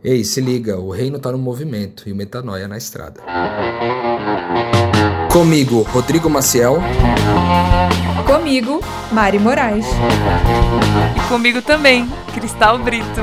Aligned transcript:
Ei, 0.00 0.22
se 0.22 0.40
liga, 0.40 0.78
o 0.78 0.92
reino 0.92 1.18
tá 1.18 1.32
no 1.32 1.38
movimento 1.38 2.08
e 2.08 2.12
o 2.12 2.14
metanoia 2.14 2.68
na 2.68 2.76
estrada. 2.76 3.20
Comigo, 5.32 5.82
Rodrigo 5.82 6.30
Maciel. 6.30 6.76
Comigo, 8.24 8.78
Mari 9.10 9.40
Moraes. 9.40 9.86
E 11.16 11.28
comigo 11.28 11.60
também, 11.62 12.08
Cristal 12.32 12.78
Brito. 12.78 13.22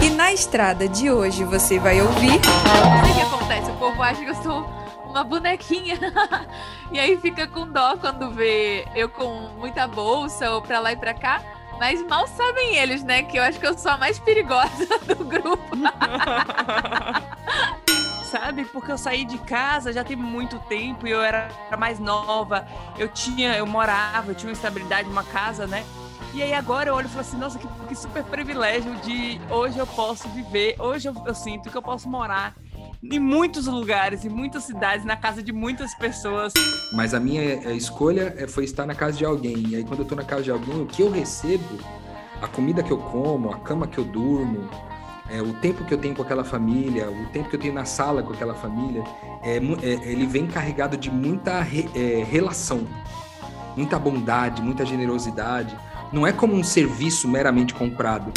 E 0.00 0.10
na 0.10 0.32
estrada 0.32 0.88
de 0.88 1.10
hoje 1.10 1.42
você 1.42 1.80
vai 1.80 2.00
ouvir. 2.00 2.40
Não 2.40 3.04
sei 3.04 3.10
o 3.10 3.14
que 3.16 3.20
acontece, 3.20 3.70
o 3.72 3.76
povo 3.78 4.00
acha 4.00 4.22
que 4.22 4.30
eu 4.30 4.42
sou 4.44 4.64
uma 5.06 5.24
bonequinha. 5.24 5.98
e 6.92 7.00
aí 7.00 7.16
fica 7.16 7.48
com 7.48 7.66
dó 7.66 7.96
quando 7.96 8.30
vê 8.30 8.86
eu 8.94 9.08
com 9.08 9.48
muita 9.58 9.88
bolsa 9.88 10.52
ou 10.52 10.62
pra 10.62 10.78
lá 10.78 10.92
e 10.92 10.96
pra 10.96 11.12
cá. 11.12 11.55
Mas 11.78 12.02
mal 12.06 12.26
sabem 12.26 12.76
eles, 12.76 13.02
né? 13.02 13.22
Que 13.22 13.38
eu 13.38 13.42
acho 13.42 13.60
que 13.60 13.66
eu 13.66 13.76
sou 13.76 13.92
a 13.92 13.98
mais 13.98 14.18
perigosa 14.18 14.86
do 15.06 15.24
grupo. 15.24 15.76
Sabe? 18.24 18.64
Porque 18.64 18.90
eu 18.90 18.98
saí 18.98 19.24
de 19.24 19.38
casa 19.38 19.92
já 19.92 20.02
tem 20.02 20.16
muito 20.16 20.58
tempo 20.60 21.06
e 21.06 21.10
eu 21.10 21.22
era 21.22 21.48
mais 21.78 21.98
nova. 21.98 22.66
Eu 22.98 23.08
tinha, 23.08 23.56
eu 23.56 23.66
morava, 23.66 24.32
eu 24.32 24.34
tinha 24.34 24.48
uma 24.48 24.54
estabilidade, 24.54 25.08
uma 25.08 25.22
casa, 25.24 25.66
né? 25.66 25.84
E 26.34 26.42
aí 26.42 26.52
agora 26.52 26.90
eu 26.90 26.94
olho 26.94 27.06
e 27.06 27.08
falo 27.08 27.20
assim, 27.20 27.38
nossa, 27.38 27.58
que, 27.58 27.66
que 27.88 27.94
super 27.94 28.22
privilégio 28.24 28.94
de 28.96 29.40
hoje 29.48 29.78
eu 29.78 29.86
posso 29.86 30.28
viver, 30.28 30.76
hoje 30.78 31.08
eu, 31.08 31.14
eu 31.24 31.34
sinto 31.34 31.70
que 31.70 31.76
eu 31.76 31.80
posso 31.80 32.10
morar 32.10 32.54
em 33.02 33.18
muitos 33.18 33.66
lugares, 33.66 34.24
em 34.24 34.28
muitas 34.28 34.64
cidades, 34.64 35.04
na 35.04 35.16
casa 35.16 35.42
de 35.42 35.52
muitas 35.52 35.94
pessoas. 35.94 36.52
Mas 36.92 37.14
a 37.14 37.20
minha 37.20 37.42
eh, 37.42 37.74
escolha 37.74 38.34
eh, 38.36 38.46
foi 38.46 38.64
estar 38.64 38.86
na 38.86 38.94
casa 38.94 39.16
de 39.16 39.24
alguém. 39.24 39.68
E 39.68 39.76
aí, 39.76 39.84
quando 39.84 40.00
eu 40.00 40.06
tô 40.06 40.14
na 40.14 40.24
casa 40.24 40.42
de 40.42 40.50
alguém, 40.50 40.80
o 40.80 40.86
que 40.86 41.02
eu 41.02 41.10
recebo, 41.10 41.78
a 42.40 42.46
comida 42.46 42.82
que 42.82 42.90
eu 42.90 42.98
como, 42.98 43.50
a 43.50 43.58
cama 43.58 43.86
que 43.86 43.98
eu 43.98 44.04
durmo, 44.04 44.68
é, 45.28 45.42
o 45.42 45.52
tempo 45.54 45.84
que 45.84 45.92
eu 45.92 45.98
tenho 45.98 46.14
com 46.14 46.22
aquela 46.22 46.44
família, 46.44 47.10
o 47.10 47.26
tempo 47.26 47.48
que 47.48 47.56
eu 47.56 47.60
tenho 47.60 47.74
na 47.74 47.84
sala 47.84 48.22
com 48.22 48.32
aquela 48.32 48.54
família, 48.54 49.02
é, 49.42 49.56
é, 49.56 50.10
ele 50.10 50.26
vem 50.26 50.46
carregado 50.46 50.96
de 50.96 51.10
muita 51.10 51.60
re, 51.60 51.88
relação, 52.30 52.86
muita 53.76 53.98
bondade, 53.98 54.62
muita 54.62 54.86
generosidade. 54.86 55.76
Não 56.12 56.24
é 56.26 56.32
como 56.32 56.54
um 56.54 56.62
serviço 56.62 57.26
meramente 57.26 57.74
comprado. 57.74 58.32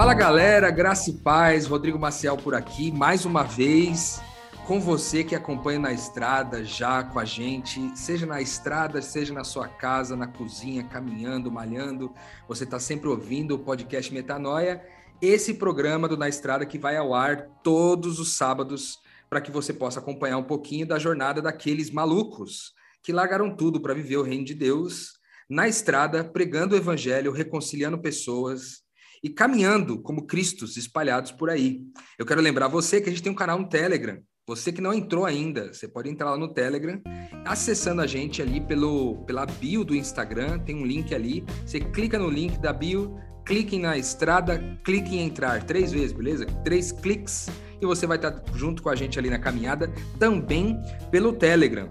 Fala 0.00 0.14
galera, 0.14 0.70
graça 0.70 1.10
e 1.10 1.12
paz, 1.12 1.66
Rodrigo 1.66 1.98
Maciel 1.98 2.34
por 2.34 2.54
aqui, 2.54 2.90
mais 2.90 3.26
uma 3.26 3.42
vez 3.42 4.18
com 4.66 4.80
você 4.80 5.22
que 5.22 5.34
acompanha 5.34 5.78
na 5.78 5.92
estrada 5.92 6.64
já 6.64 7.04
com 7.04 7.18
a 7.18 7.24
gente, 7.26 7.78
seja 7.94 8.24
na 8.24 8.40
estrada, 8.40 9.02
seja 9.02 9.34
na 9.34 9.44
sua 9.44 9.68
casa, 9.68 10.16
na 10.16 10.26
cozinha, 10.26 10.84
caminhando, 10.84 11.52
malhando, 11.52 12.14
você 12.48 12.64
está 12.64 12.80
sempre 12.80 13.10
ouvindo 13.10 13.56
o 13.56 13.58
podcast 13.58 14.10
Metanoia, 14.10 14.82
esse 15.20 15.52
programa 15.52 16.08
do 16.08 16.16
Na 16.16 16.30
Estrada 16.30 16.64
que 16.64 16.78
vai 16.78 16.96
ao 16.96 17.12
ar 17.12 17.50
todos 17.62 18.18
os 18.18 18.32
sábados 18.32 18.98
para 19.28 19.42
que 19.42 19.50
você 19.50 19.70
possa 19.70 20.00
acompanhar 20.00 20.38
um 20.38 20.44
pouquinho 20.44 20.86
da 20.86 20.98
jornada 20.98 21.42
daqueles 21.42 21.90
malucos 21.90 22.72
que 23.02 23.12
largaram 23.12 23.54
tudo 23.54 23.78
para 23.82 23.92
viver 23.92 24.16
o 24.16 24.22
reino 24.22 24.46
de 24.46 24.54
Deus 24.54 25.20
na 25.46 25.68
estrada, 25.68 26.24
pregando 26.24 26.74
o 26.74 26.78
evangelho, 26.78 27.32
reconciliando 27.32 27.98
pessoas, 27.98 28.88
e 29.22 29.28
caminhando 29.28 30.00
como 30.00 30.26
Cristos 30.26 30.76
espalhados 30.76 31.32
por 31.32 31.50
aí. 31.50 31.82
Eu 32.18 32.26
quero 32.26 32.40
lembrar 32.40 32.68
você 32.68 33.00
que 33.00 33.08
a 33.08 33.12
gente 33.12 33.22
tem 33.22 33.32
um 33.32 33.36
canal 33.36 33.58
no 33.58 33.68
Telegram. 33.68 34.18
Você 34.46 34.72
que 34.72 34.80
não 34.80 34.92
entrou 34.92 35.24
ainda, 35.24 35.72
você 35.72 35.86
pode 35.86 36.08
entrar 36.08 36.30
lá 36.30 36.36
no 36.36 36.52
Telegram, 36.52 37.00
acessando 37.44 38.02
a 38.02 38.06
gente 38.06 38.42
ali 38.42 38.60
pelo, 38.60 39.24
pela 39.24 39.46
bio 39.46 39.84
do 39.84 39.94
Instagram, 39.94 40.58
tem 40.58 40.74
um 40.74 40.84
link 40.84 41.14
ali. 41.14 41.44
Você 41.64 41.78
clica 41.78 42.18
no 42.18 42.28
link 42.28 42.58
da 42.58 42.72
bio, 42.72 43.14
clique 43.46 43.78
na 43.78 43.96
estrada, 43.96 44.58
clique 44.82 45.14
em 45.14 45.20
entrar 45.20 45.64
três 45.64 45.92
vezes, 45.92 46.12
beleza? 46.12 46.46
Três 46.64 46.90
cliques 46.90 47.48
e 47.80 47.86
você 47.86 48.06
vai 48.06 48.16
estar 48.16 48.42
junto 48.54 48.82
com 48.82 48.88
a 48.88 48.94
gente 48.94 49.18
ali 49.18 49.30
na 49.30 49.38
caminhada, 49.38 49.90
também 50.18 50.78
pelo 51.10 51.32
Telegram. 51.32 51.90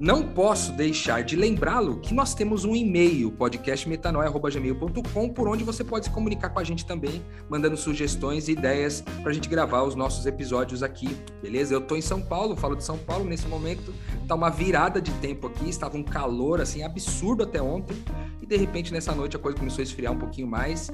Não 0.00 0.22
posso 0.22 0.70
deixar 0.70 1.24
de 1.24 1.34
lembrá-lo 1.34 1.98
que 1.98 2.14
nós 2.14 2.32
temos 2.32 2.64
um 2.64 2.76
e-mail, 2.76 3.32
podcastmetanoia.gmail.com, 3.32 5.28
por 5.30 5.48
onde 5.48 5.64
você 5.64 5.82
pode 5.82 6.04
se 6.04 6.10
comunicar 6.12 6.50
com 6.50 6.60
a 6.60 6.64
gente 6.64 6.86
também, 6.86 7.20
mandando 7.50 7.76
sugestões 7.76 8.46
e 8.46 8.52
ideias 8.52 9.00
para 9.00 9.30
a 9.30 9.32
gente 9.32 9.48
gravar 9.48 9.82
os 9.82 9.96
nossos 9.96 10.24
episódios 10.24 10.84
aqui, 10.84 11.08
beleza? 11.42 11.74
Eu 11.74 11.80
estou 11.80 11.98
em 11.98 12.00
São 12.00 12.20
Paulo, 12.20 12.54
falo 12.54 12.76
de 12.76 12.84
São 12.84 12.96
Paulo 12.96 13.24
nesse 13.24 13.48
momento, 13.48 13.92
tá 14.28 14.36
uma 14.36 14.50
virada 14.50 15.00
de 15.00 15.10
tempo 15.14 15.48
aqui, 15.48 15.68
estava 15.68 15.96
um 15.96 16.04
calor 16.04 16.60
assim 16.60 16.84
absurdo 16.84 17.42
até 17.42 17.60
ontem, 17.60 17.96
e 18.40 18.46
de 18.46 18.56
repente 18.56 18.92
nessa 18.92 19.12
noite 19.12 19.34
a 19.34 19.40
coisa 19.40 19.58
começou 19.58 19.80
a 19.80 19.84
esfriar 19.84 20.12
um 20.12 20.18
pouquinho 20.18 20.46
mais, 20.46 20.92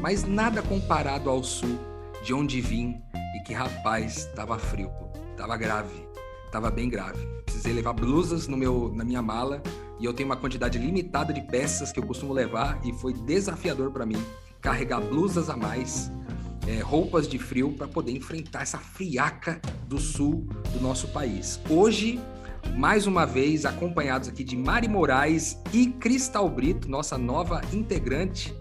mas 0.00 0.24
nada 0.24 0.62
comparado 0.62 1.28
ao 1.28 1.44
sul, 1.44 1.78
de 2.24 2.32
onde 2.32 2.62
vim, 2.62 3.02
e 3.36 3.42
que 3.44 3.52
rapaz, 3.52 4.16
estava 4.28 4.58
frio, 4.58 4.90
estava 5.32 5.58
grave, 5.58 6.05
estava 6.46 6.70
bem 6.70 6.88
grave 6.88 7.36
precisei 7.56 7.72
levar 7.72 7.94
blusas 7.94 8.46
no 8.46 8.56
meu, 8.56 8.92
na 8.94 9.02
minha 9.02 9.22
mala 9.22 9.62
e 9.98 10.04
eu 10.04 10.12
tenho 10.12 10.28
uma 10.28 10.36
quantidade 10.36 10.78
limitada 10.78 11.32
de 11.32 11.40
peças 11.40 11.90
que 11.90 11.98
eu 11.98 12.04
costumo 12.04 12.32
levar 12.32 12.78
e 12.84 12.92
foi 12.92 13.12
desafiador 13.12 13.90
para 13.90 14.04
mim 14.04 14.22
carregar 14.60 15.00
blusas 15.00 15.48
a 15.48 15.56
mais, 15.56 16.10
é, 16.66 16.80
roupas 16.80 17.26
de 17.26 17.38
frio 17.38 17.72
para 17.72 17.88
poder 17.88 18.12
enfrentar 18.12 18.62
essa 18.62 18.78
friaca 18.78 19.60
do 19.88 19.98
sul 19.98 20.46
do 20.72 20.80
nosso 20.80 21.08
país. 21.08 21.60
Hoje, 21.70 22.20
mais 22.76 23.06
uma 23.06 23.24
vez, 23.24 23.64
acompanhados 23.64 24.28
aqui 24.28 24.44
de 24.44 24.56
Mari 24.56 24.88
Moraes 24.88 25.58
e 25.72 25.86
Cristal 25.86 26.48
Brito, 26.50 26.90
nossa 26.90 27.16
nova 27.16 27.62
integrante, 27.72 28.54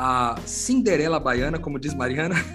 a 0.00 0.36
Cinderela 0.46 1.18
Baiana, 1.18 1.58
como 1.58 1.76
diz 1.76 1.92
Mariana. 1.92 2.36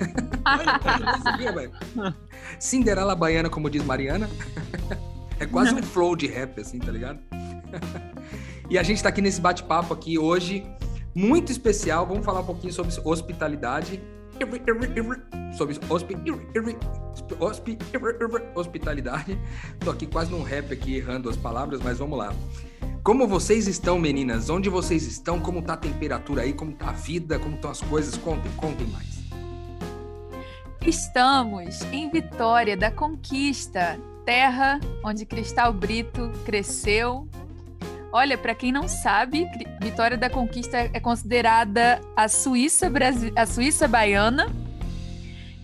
Cinderela 2.58 3.14
Baiana, 3.16 3.50
como 3.50 3.70
diz 3.70 3.84
Mariana. 3.84 4.30
É 5.38 5.46
quase 5.46 5.76
um 5.76 5.84
flow 5.84 6.16
de 6.16 6.26
rap, 6.26 6.62
assim, 6.62 6.80
tá 6.80 6.90
ligado? 6.90 7.20
e 8.70 8.78
a 8.78 8.84
gente 8.84 9.04
tá 9.04 9.10
aqui 9.10 9.22
nesse 9.22 9.42
bate-papo 9.42 9.94
aqui 9.94 10.18
hoje, 10.18 10.66
muito 11.14 11.52
especial. 11.52 12.08
Vamos 12.08 12.24
falar 12.24 12.40
um 12.40 12.46
pouquinho 12.46 12.72
sobre 12.72 12.94
hospitalidade. 13.04 14.02
Sobre 15.56 15.78
hospi, 15.90 16.16
hospi, 17.40 17.78
hospitalidade. 18.56 19.38
Tô 19.80 19.92
aqui 19.92 20.08
quase 20.08 20.32
num 20.32 20.44
rap 20.44 20.74
aqui, 20.74 20.96
errando 20.96 21.30
as 21.30 21.38
palavras, 21.38 21.82
mas 21.82 22.00
vamos 22.00 22.18
lá. 22.18 22.34
Como 23.04 23.28
vocês 23.28 23.68
estão, 23.68 24.00
meninas? 24.00 24.50
Onde 24.50 24.70
vocês 24.70 25.06
estão? 25.06 25.40
Como 25.40 25.62
tá 25.62 25.74
a 25.74 25.78
temperatura 25.78 26.44
aí? 26.44 26.54
Como 26.54 26.72
tá 26.72 26.90
a 26.90 26.94
vida? 26.94 27.38
Como 27.38 27.56
estão 27.56 27.70
as 27.70 27.82
coisas? 27.82 28.16
Contem, 28.18 28.52
contem 28.54 28.88
mais. 28.88 29.22
Estamos 30.86 31.82
em 31.92 32.10
Vitória 32.10 32.76
da 32.76 32.90
Conquista, 32.92 34.00
terra 34.26 34.80
onde 35.04 35.26
Cristal 35.26 35.74
Brito 35.74 36.32
cresceu. 36.46 37.28
Olha, 38.14 38.38
para 38.38 38.54
quem 38.54 38.72
não 38.72 38.88
sabe, 38.88 39.50
Vitória 39.82 40.16
da 40.16 40.30
Conquista 40.30 40.78
é 40.78 41.00
considerada 41.00 42.00
a 42.16 42.28
Suíça, 42.28 42.92
a 43.36 43.46
Suíça 43.48 43.88
baiana. 43.88 44.46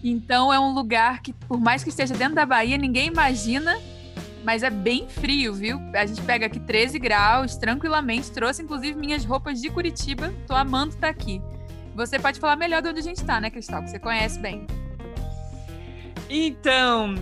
Então 0.03 0.51
é 0.51 0.59
um 0.59 0.73
lugar 0.73 1.21
que, 1.21 1.31
por 1.31 1.59
mais 1.59 1.83
que 1.83 1.91
esteja 1.91 2.15
dentro 2.15 2.33
da 2.33 2.47
Bahia, 2.47 2.75
ninguém 2.75 3.05
imagina, 3.05 3.77
mas 4.43 4.63
é 4.63 4.71
bem 4.71 5.07
frio, 5.07 5.53
viu? 5.53 5.79
A 5.93 6.07
gente 6.07 6.23
pega 6.23 6.47
aqui 6.47 6.59
13 6.59 6.97
graus 6.97 7.55
tranquilamente. 7.55 8.31
Trouxe 8.31 8.63
inclusive 8.63 8.97
minhas 8.97 9.23
roupas 9.23 9.61
de 9.61 9.69
Curitiba. 9.69 10.33
Tô 10.47 10.55
amando 10.55 10.95
estar 10.95 11.09
aqui. 11.09 11.39
Você 11.93 12.17
pode 12.17 12.39
falar 12.39 12.55
melhor 12.55 12.81
de 12.81 12.89
onde 12.89 12.99
a 12.99 13.03
gente 13.03 13.17
está, 13.17 13.39
né, 13.39 13.51
Cristal? 13.51 13.83
Que 13.83 13.91
você 13.91 13.99
conhece 13.99 14.39
bem. 14.39 14.66
Então, 16.29 17.16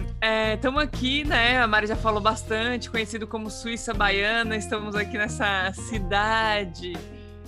estamos 0.54 0.82
é, 0.82 0.86
aqui, 0.86 1.24
né? 1.24 1.62
A 1.62 1.66
Mari 1.66 1.88
já 1.88 1.96
falou 1.96 2.20
bastante, 2.20 2.90
conhecido 2.90 3.26
como 3.26 3.50
Suíça 3.50 3.94
Baiana. 3.94 4.58
Estamos 4.58 4.96
aqui 4.96 5.18
nessa 5.18 5.72
cidade 5.72 6.92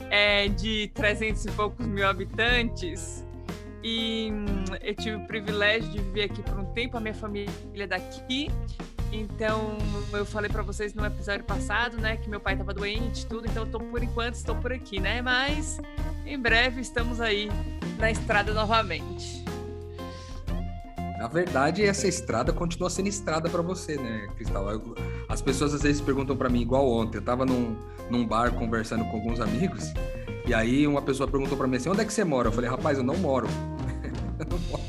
é, 0.10 0.48
de 0.48 0.90
300 0.94 1.46
e 1.46 1.52
poucos 1.52 1.86
mil 1.86 2.08
habitantes. 2.08 3.26
E 3.84 4.32
hum, 4.32 4.46
eu 4.82 4.96
tive 4.96 5.18
o 5.18 5.28
privilégio 5.28 5.90
de 5.92 6.00
viver 6.00 6.24
aqui 6.24 6.42
por 6.42 6.58
um 6.58 6.66
tempo, 6.74 6.96
a 6.96 7.02
minha 7.02 7.14
família 7.14 7.52
é 7.78 7.88
daqui. 7.88 8.50
Então, 9.12 9.78
eu 10.14 10.26
falei 10.26 10.50
para 10.50 10.62
vocês 10.62 10.94
no 10.94 11.06
episódio 11.06 11.44
passado, 11.44 11.98
né, 11.98 12.16
que 12.16 12.30
meu 12.30 12.40
pai 12.40 12.54
estava 12.54 12.74
doente, 12.74 13.26
tudo. 13.26 13.48
Então, 13.48 13.64
eu 13.64 13.70
tô 13.70 13.80
por 13.80 14.02
enquanto 14.02 14.36
estou 14.36 14.56
por 14.56 14.72
aqui, 14.72 15.02
né? 15.02 15.22
Mas 15.22 15.82
em 16.26 16.40
breve 16.40 16.80
estamos 16.80 17.20
aí 17.20 17.50
na 17.98 18.10
estrada 18.10 18.54
novamente. 18.54 19.39
Na 21.20 21.28
verdade, 21.28 21.84
essa 21.84 22.08
estrada 22.08 22.54
continua 22.54 22.90
sendo 22.90 23.10
estrada 23.10 23.50
para 23.50 23.62
você, 23.62 23.98
né, 23.98 24.30
Cristal? 24.38 24.66
As 25.28 25.42
pessoas 25.42 25.74
às 25.74 25.82
vezes 25.82 26.02
perguntam 26.02 26.34
para 26.38 26.48
mim, 26.48 26.62
igual 26.62 26.90
ontem, 26.90 27.18
eu 27.18 27.22
tava 27.22 27.46
num, 27.46 27.76
num 28.10 28.26
bar 28.26 28.54
conversando 28.54 29.04
com 29.04 29.18
alguns 29.18 29.42
amigos, 29.42 29.84
e 30.48 30.54
aí 30.54 30.88
uma 30.88 31.02
pessoa 31.02 31.30
perguntou 31.30 31.58
para 31.58 31.68
mim 31.68 31.76
assim: 31.76 31.90
onde 31.90 32.00
é 32.00 32.06
que 32.06 32.14
você 32.14 32.24
mora? 32.24 32.48
Eu 32.48 32.54
falei, 32.54 32.70
rapaz, 32.70 32.98
eu 32.98 33.04
não 33.04 33.18
moro. 33.18 33.48
eu 34.40 34.46
não 34.50 34.58
moro. 34.70 34.84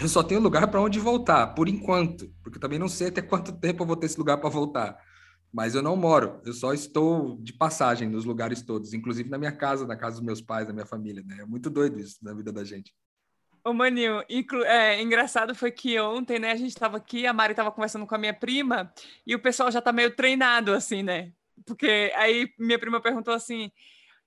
Eu 0.00 0.08
só 0.08 0.22
tenho 0.22 0.40
lugar 0.40 0.66
para 0.68 0.80
onde 0.80 0.98
voltar, 0.98 1.48
por 1.48 1.68
enquanto, 1.68 2.32
porque 2.42 2.56
eu 2.56 2.60
também 2.60 2.78
não 2.78 2.88
sei 2.88 3.08
até 3.08 3.20
quanto 3.20 3.52
tempo 3.52 3.82
eu 3.82 3.86
vou 3.86 3.96
ter 3.96 4.06
esse 4.06 4.18
lugar 4.18 4.38
para 4.38 4.48
voltar. 4.48 4.96
mas 5.52 5.74
eu 5.74 5.82
não 5.82 5.94
moro, 5.94 6.40
eu 6.46 6.54
só 6.54 6.72
estou 6.72 7.36
de 7.42 7.52
passagem 7.52 8.08
nos 8.08 8.24
lugares 8.24 8.62
todos, 8.62 8.94
inclusive 8.94 9.28
na 9.28 9.36
minha 9.36 9.52
casa, 9.52 9.86
na 9.86 9.96
casa 9.96 10.16
dos 10.16 10.24
meus 10.24 10.40
pais, 10.40 10.66
da 10.66 10.72
minha 10.72 10.86
família, 10.86 11.22
né? 11.26 11.40
É 11.40 11.44
muito 11.44 11.68
doido 11.68 12.00
isso 12.00 12.16
na 12.22 12.32
vida 12.32 12.50
da 12.50 12.64
gente. 12.64 12.94
Ô, 13.62 13.74
Maninho, 13.74 14.22
é, 14.64 15.02
engraçado 15.02 15.54
foi 15.54 15.70
que 15.70 15.98
ontem, 16.00 16.38
né, 16.38 16.52
a 16.52 16.56
gente 16.56 16.70
estava 16.70 16.96
aqui, 16.96 17.26
a 17.26 17.32
Mari 17.32 17.52
estava 17.52 17.70
conversando 17.70 18.06
com 18.06 18.14
a 18.14 18.18
minha 18.18 18.32
prima, 18.32 18.92
e 19.26 19.34
o 19.34 19.42
pessoal 19.42 19.70
já 19.70 19.80
está 19.80 19.92
meio 19.92 20.14
treinado, 20.16 20.72
assim, 20.72 21.02
né? 21.02 21.32
Porque 21.66 22.10
aí 22.16 22.52
minha 22.58 22.78
prima 22.78 23.02
perguntou 23.02 23.34
assim, 23.34 23.70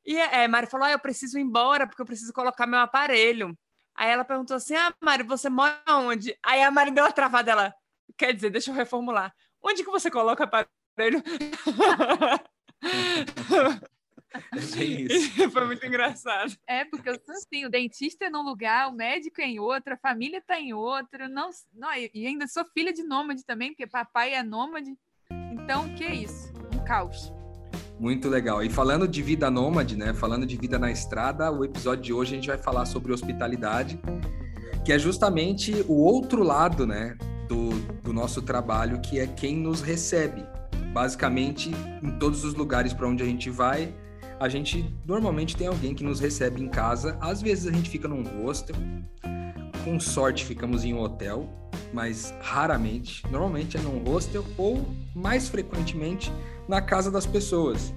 e 0.06 0.18
é, 0.18 0.48
Mari 0.48 0.68
falou, 0.68 0.86
ah, 0.86 0.92
eu 0.92 1.00
preciso 1.00 1.40
ir 1.40 1.42
embora, 1.42 1.88
porque 1.88 2.02
eu 2.02 2.06
preciso 2.06 2.32
colocar 2.32 2.68
meu 2.68 2.80
aparelho. 2.80 3.58
Aí 3.96 4.10
ela 4.12 4.24
perguntou 4.24 4.56
assim, 4.58 4.76
ah, 4.76 4.94
Mari, 5.02 5.24
você 5.24 5.50
mora 5.50 5.82
onde? 5.90 6.38
Aí 6.44 6.62
a 6.62 6.70
Mari 6.70 6.92
deu 6.92 7.04
uma 7.04 7.12
travada, 7.12 7.52
ela, 7.52 7.74
quer 8.18 8.34
dizer, 8.34 8.52
deixa 8.52 8.70
eu 8.72 8.76
reformular, 8.76 9.34
onde 9.62 9.84
que 9.84 9.92
você 9.92 10.12
coloca 10.12 10.44
aparelho? 10.44 11.24
É 14.78 14.84
isso. 14.84 15.50
Foi 15.52 15.66
muito 15.66 15.86
engraçado. 15.86 16.54
É, 16.68 16.86
porque 16.86 17.10
eu 17.10 17.20
sou 17.24 17.36
assim, 17.36 17.66
o 17.66 17.70
dentista 17.70 18.26
é 18.26 18.30
num 18.30 18.44
lugar, 18.44 18.90
o 18.90 18.94
médico 18.94 19.42
é 19.42 19.46
em 19.46 19.60
outro, 19.60 19.94
a 19.94 19.98
família 19.98 20.40
está 20.40 20.60
em 20.60 20.74
outro. 20.74 21.30
Não, 21.30 21.50
não, 21.74 21.90
e 21.94 22.28
ainda 22.28 22.48
sou 22.48 22.66
filha 22.74 22.92
de 22.92 23.04
nômade 23.04 23.46
também, 23.46 23.70
porque 23.70 23.88
papai 23.88 24.34
é 24.34 24.44
nômade. 24.44 24.92
Então, 25.52 25.86
o 25.86 25.96
que 25.96 26.04
é 26.04 26.14
isso? 26.16 26.52
Um 26.76 26.84
caos. 26.84 27.32
Muito 28.00 28.28
legal. 28.28 28.64
E 28.64 28.70
falando 28.70 29.08
de 29.08 29.22
vida 29.22 29.50
nômade, 29.50 29.96
né? 29.96 30.14
Falando 30.14 30.46
de 30.46 30.58
vida 30.58 30.80
na 30.80 30.92
estrada, 30.92 31.52
o 31.52 31.64
episódio 31.64 32.04
de 32.04 32.14
hoje 32.14 32.34
a 32.34 32.36
gente 32.36 32.48
vai 32.48 32.58
falar 32.58 32.86
sobre 32.86 33.14
hospitalidade, 33.14 34.00
que 34.84 34.92
é 34.92 35.00
justamente 35.00 35.86
o 35.88 35.94
outro 35.94 36.44
lado, 36.44 36.86
né? 36.86 37.16
Do, 37.48 37.70
do 38.02 38.14
nosso 38.14 38.42
trabalho, 38.42 39.00
que 39.00 39.20
é 39.20 39.28
quem 39.28 39.56
nos 39.56 39.82
recebe 39.82 40.44
basicamente 40.94 41.72
em 42.02 42.12
todos 42.20 42.44
os 42.44 42.54
lugares 42.54 42.94
para 42.94 43.08
onde 43.08 43.24
a 43.24 43.26
gente 43.26 43.50
vai, 43.50 43.94
a 44.40 44.50
gente 44.50 44.86
normalmente 45.06 45.56
tem 45.56 45.68
alguém 45.68 45.94
que 45.94 46.04
nos 46.04 46.20
recebe 46.20 46.62
em 46.62 46.68
casa. 46.68 47.18
Às 47.22 47.42
vezes 47.42 47.68
a 47.68 47.72
gente 47.72 47.90
fica 47.90 48.08
num 48.08 48.24
hostel, 48.44 48.76
com 49.84 50.00
sorte 50.00 50.46
ficamos 50.46 50.84
em 50.84 50.94
um 50.94 51.02
hotel, 51.02 51.50
mas 51.94 52.34
raramente, 52.42 53.24
normalmente 53.32 53.78
é 53.78 53.82
num 53.82 54.04
hostel 54.04 54.44
ou 54.58 54.86
mais 55.16 55.50
frequentemente 55.50 56.32
na 56.68 56.82
casa 56.82 57.12
das 57.12 57.26
pessoas. 57.26 57.94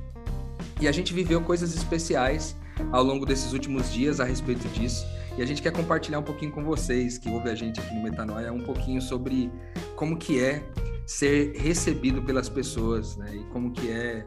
E 0.80 0.86
a 0.86 0.92
gente 0.92 1.14
viveu 1.14 1.40
coisas 1.40 1.74
especiais 1.74 2.56
ao 2.92 3.02
longo 3.02 3.24
desses 3.24 3.52
últimos 3.52 3.92
dias 3.92 4.20
a 4.20 4.24
respeito 4.24 4.68
disso. 4.68 5.06
E 5.38 5.42
a 5.42 5.46
gente 5.46 5.60
quer 5.60 5.72
compartilhar 5.72 6.18
um 6.18 6.22
pouquinho 6.22 6.52
com 6.52 6.64
vocês 6.64 7.18
que 7.18 7.28
ouvem 7.28 7.52
a 7.52 7.54
gente 7.54 7.80
aqui 7.80 7.94
no 7.94 8.02
Metanoia 8.02 8.52
um 8.52 8.62
pouquinho 8.62 9.00
sobre 9.00 9.50
como 9.94 10.16
que 10.16 10.42
é 10.42 10.62
ser 11.06 11.54
recebido 11.56 12.22
pelas 12.22 12.48
pessoas, 12.48 13.16
né? 13.16 13.36
E 13.36 13.44
como 13.52 13.70
que 13.70 13.90
é, 13.90 14.24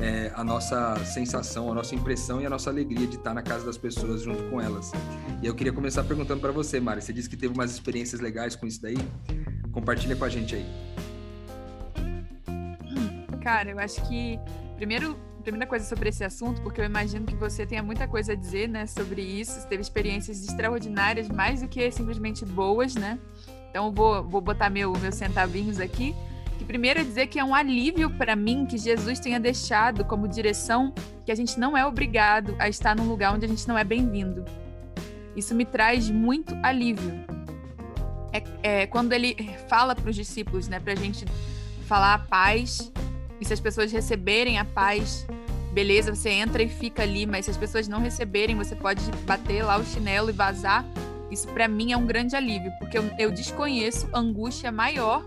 é, 0.00 0.30
a 0.34 0.44
nossa 0.44 0.96
sensação, 1.04 1.70
a 1.70 1.74
nossa 1.74 1.94
impressão 1.94 2.40
e 2.40 2.46
a 2.46 2.50
nossa 2.50 2.70
alegria 2.70 3.06
de 3.06 3.16
estar 3.16 3.32
na 3.32 3.42
casa 3.42 3.64
das 3.64 3.78
pessoas 3.78 4.22
junto 4.22 4.42
com 4.50 4.60
elas. 4.60 4.92
E 5.42 5.46
eu 5.46 5.54
queria 5.54 5.72
começar 5.72 6.04
perguntando 6.04 6.40
para 6.40 6.52
você, 6.52 6.78
Mari. 6.80 7.02
Você 7.02 7.12
disse 7.12 7.28
que 7.28 7.36
teve 7.36 7.54
umas 7.54 7.72
experiências 7.72 8.20
legais 8.20 8.54
com 8.54 8.66
isso 8.66 8.80
daí. 8.82 8.98
Compartilha 9.72 10.16
com 10.16 10.24
a 10.24 10.28
gente 10.28 10.54
aí. 10.54 10.66
Cara, 13.42 13.70
eu 13.70 13.78
acho 13.78 14.06
que 14.08 14.38
primeiro 14.76 15.16
primeira 15.46 15.66
coisa 15.68 15.84
sobre 15.84 16.08
esse 16.08 16.24
assunto, 16.24 16.60
porque 16.60 16.80
eu 16.80 16.84
imagino 16.84 17.24
que 17.24 17.36
você 17.36 17.64
tenha 17.64 17.80
muita 17.80 18.08
coisa 18.08 18.32
a 18.32 18.34
dizer, 18.34 18.68
né, 18.68 18.84
sobre 18.84 19.22
isso. 19.22 19.52
Você 19.52 19.68
teve 19.68 19.80
experiências 19.80 20.42
extraordinárias, 20.42 21.28
mais 21.28 21.62
do 21.62 21.68
que 21.68 21.88
simplesmente 21.92 22.44
boas, 22.44 22.96
né? 22.96 23.16
Então 23.70 23.92
vou, 23.92 24.24
vou 24.24 24.40
botar 24.40 24.68
meu, 24.68 24.92
meus 24.94 25.14
centavinhos 25.14 25.78
aqui. 25.78 26.16
Que 26.58 26.64
primeiro 26.64 27.00
é 27.00 27.04
dizer 27.04 27.26
que 27.26 27.38
é 27.38 27.44
um 27.44 27.54
alívio 27.54 28.10
para 28.10 28.34
mim 28.34 28.66
que 28.66 28.78
Jesus 28.78 29.20
tenha 29.20 29.38
deixado 29.38 30.04
como 30.04 30.26
direção 30.26 30.92
que 31.24 31.32
a 31.32 31.34
gente 31.34 31.58
não 31.58 31.76
é 31.76 31.84
obrigado 31.84 32.54
a 32.58 32.68
estar 32.68 32.94
num 32.94 33.08
lugar 33.08 33.34
onde 33.34 33.44
a 33.44 33.48
gente 33.48 33.66
não 33.66 33.76
é 33.76 33.84
bem-vindo. 33.84 34.44
Isso 35.34 35.54
me 35.54 35.64
traz 35.64 36.08
muito 36.08 36.56
alívio. 36.62 37.12
É, 38.32 38.42
é 38.62 38.86
quando 38.86 39.12
ele 39.12 39.36
fala 39.68 39.94
para 39.94 40.08
os 40.08 40.16
discípulos, 40.16 40.68
né, 40.68 40.80
para 40.80 40.92
a 40.92 40.96
gente 40.96 41.24
falar 41.86 42.14
a 42.14 42.18
paz 42.18 42.92
e 43.40 43.44
se 43.44 43.52
as 43.52 43.60
pessoas 43.60 43.92
receberem 43.92 44.58
a 44.58 44.64
paz, 44.64 45.26
beleza, 45.72 46.14
você 46.14 46.30
entra 46.30 46.62
e 46.62 46.68
fica 46.68 47.02
ali, 47.02 47.26
mas 47.26 47.44
se 47.44 47.50
as 47.50 47.56
pessoas 47.56 47.86
não 47.86 48.00
receberem, 48.00 48.56
você 48.56 48.74
pode 48.74 49.02
bater 49.26 49.62
lá 49.62 49.76
o 49.76 49.84
chinelo 49.84 50.30
e 50.30 50.32
vazar 50.32 50.84
isso 51.30 51.48
para 51.48 51.66
mim 51.66 51.92
é 51.92 51.96
um 51.96 52.06
grande 52.06 52.36
alívio, 52.36 52.72
porque 52.78 52.96
eu, 52.96 53.04
eu 53.18 53.30
desconheço 53.30 54.08
angústia 54.14 54.70
maior 54.70 55.24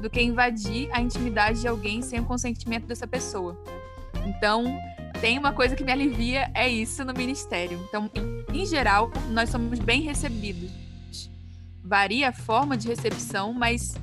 do 0.00 0.10
que 0.10 0.20
invadir 0.20 0.88
a 0.92 1.00
intimidade 1.00 1.60
de 1.60 1.68
alguém 1.68 2.02
sem 2.02 2.20
o 2.20 2.24
consentimento 2.24 2.86
dessa 2.86 3.06
pessoa. 3.06 3.58
Então, 4.26 4.64
tem 5.20 5.38
uma 5.38 5.52
coisa 5.52 5.76
que 5.76 5.84
me 5.84 5.92
alivia, 5.92 6.50
é 6.54 6.68
isso 6.68 7.04
no 7.04 7.12
ministério. 7.12 7.78
Então, 7.88 8.10
em, 8.52 8.66
geral, 8.66 9.10
nós 9.30 9.50
somos 9.50 9.78
bem 9.78 10.02
recebidos. 10.02 10.70
Varia 11.82 12.30
a 12.30 12.32
forma 12.32 12.76
de 12.76 12.88
recepção, 12.88 13.52
mas 13.52 13.94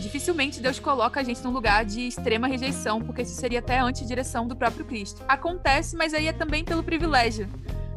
dificilmente 0.00 0.60
Deus 0.60 0.78
coloca 0.78 1.20
a 1.20 1.22
gente 1.22 1.42
num 1.42 1.50
lugar 1.50 1.84
de 1.84 2.06
extrema 2.06 2.46
rejeição, 2.46 3.00
porque 3.02 3.22
isso 3.22 3.34
seria 3.34 3.58
até 3.58 3.78
anti-direção 3.78 4.48
do 4.48 4.56
próprio 4.56 4.84
Cristo. 4.84 5.22
Acontece, 5.28 5.96
mas 5.96 6.14
aí 6.14 6.28
é 6.28 6.32
também 6.32 6.64
pelo 6.64 6.82
privilégio 6.82 7.48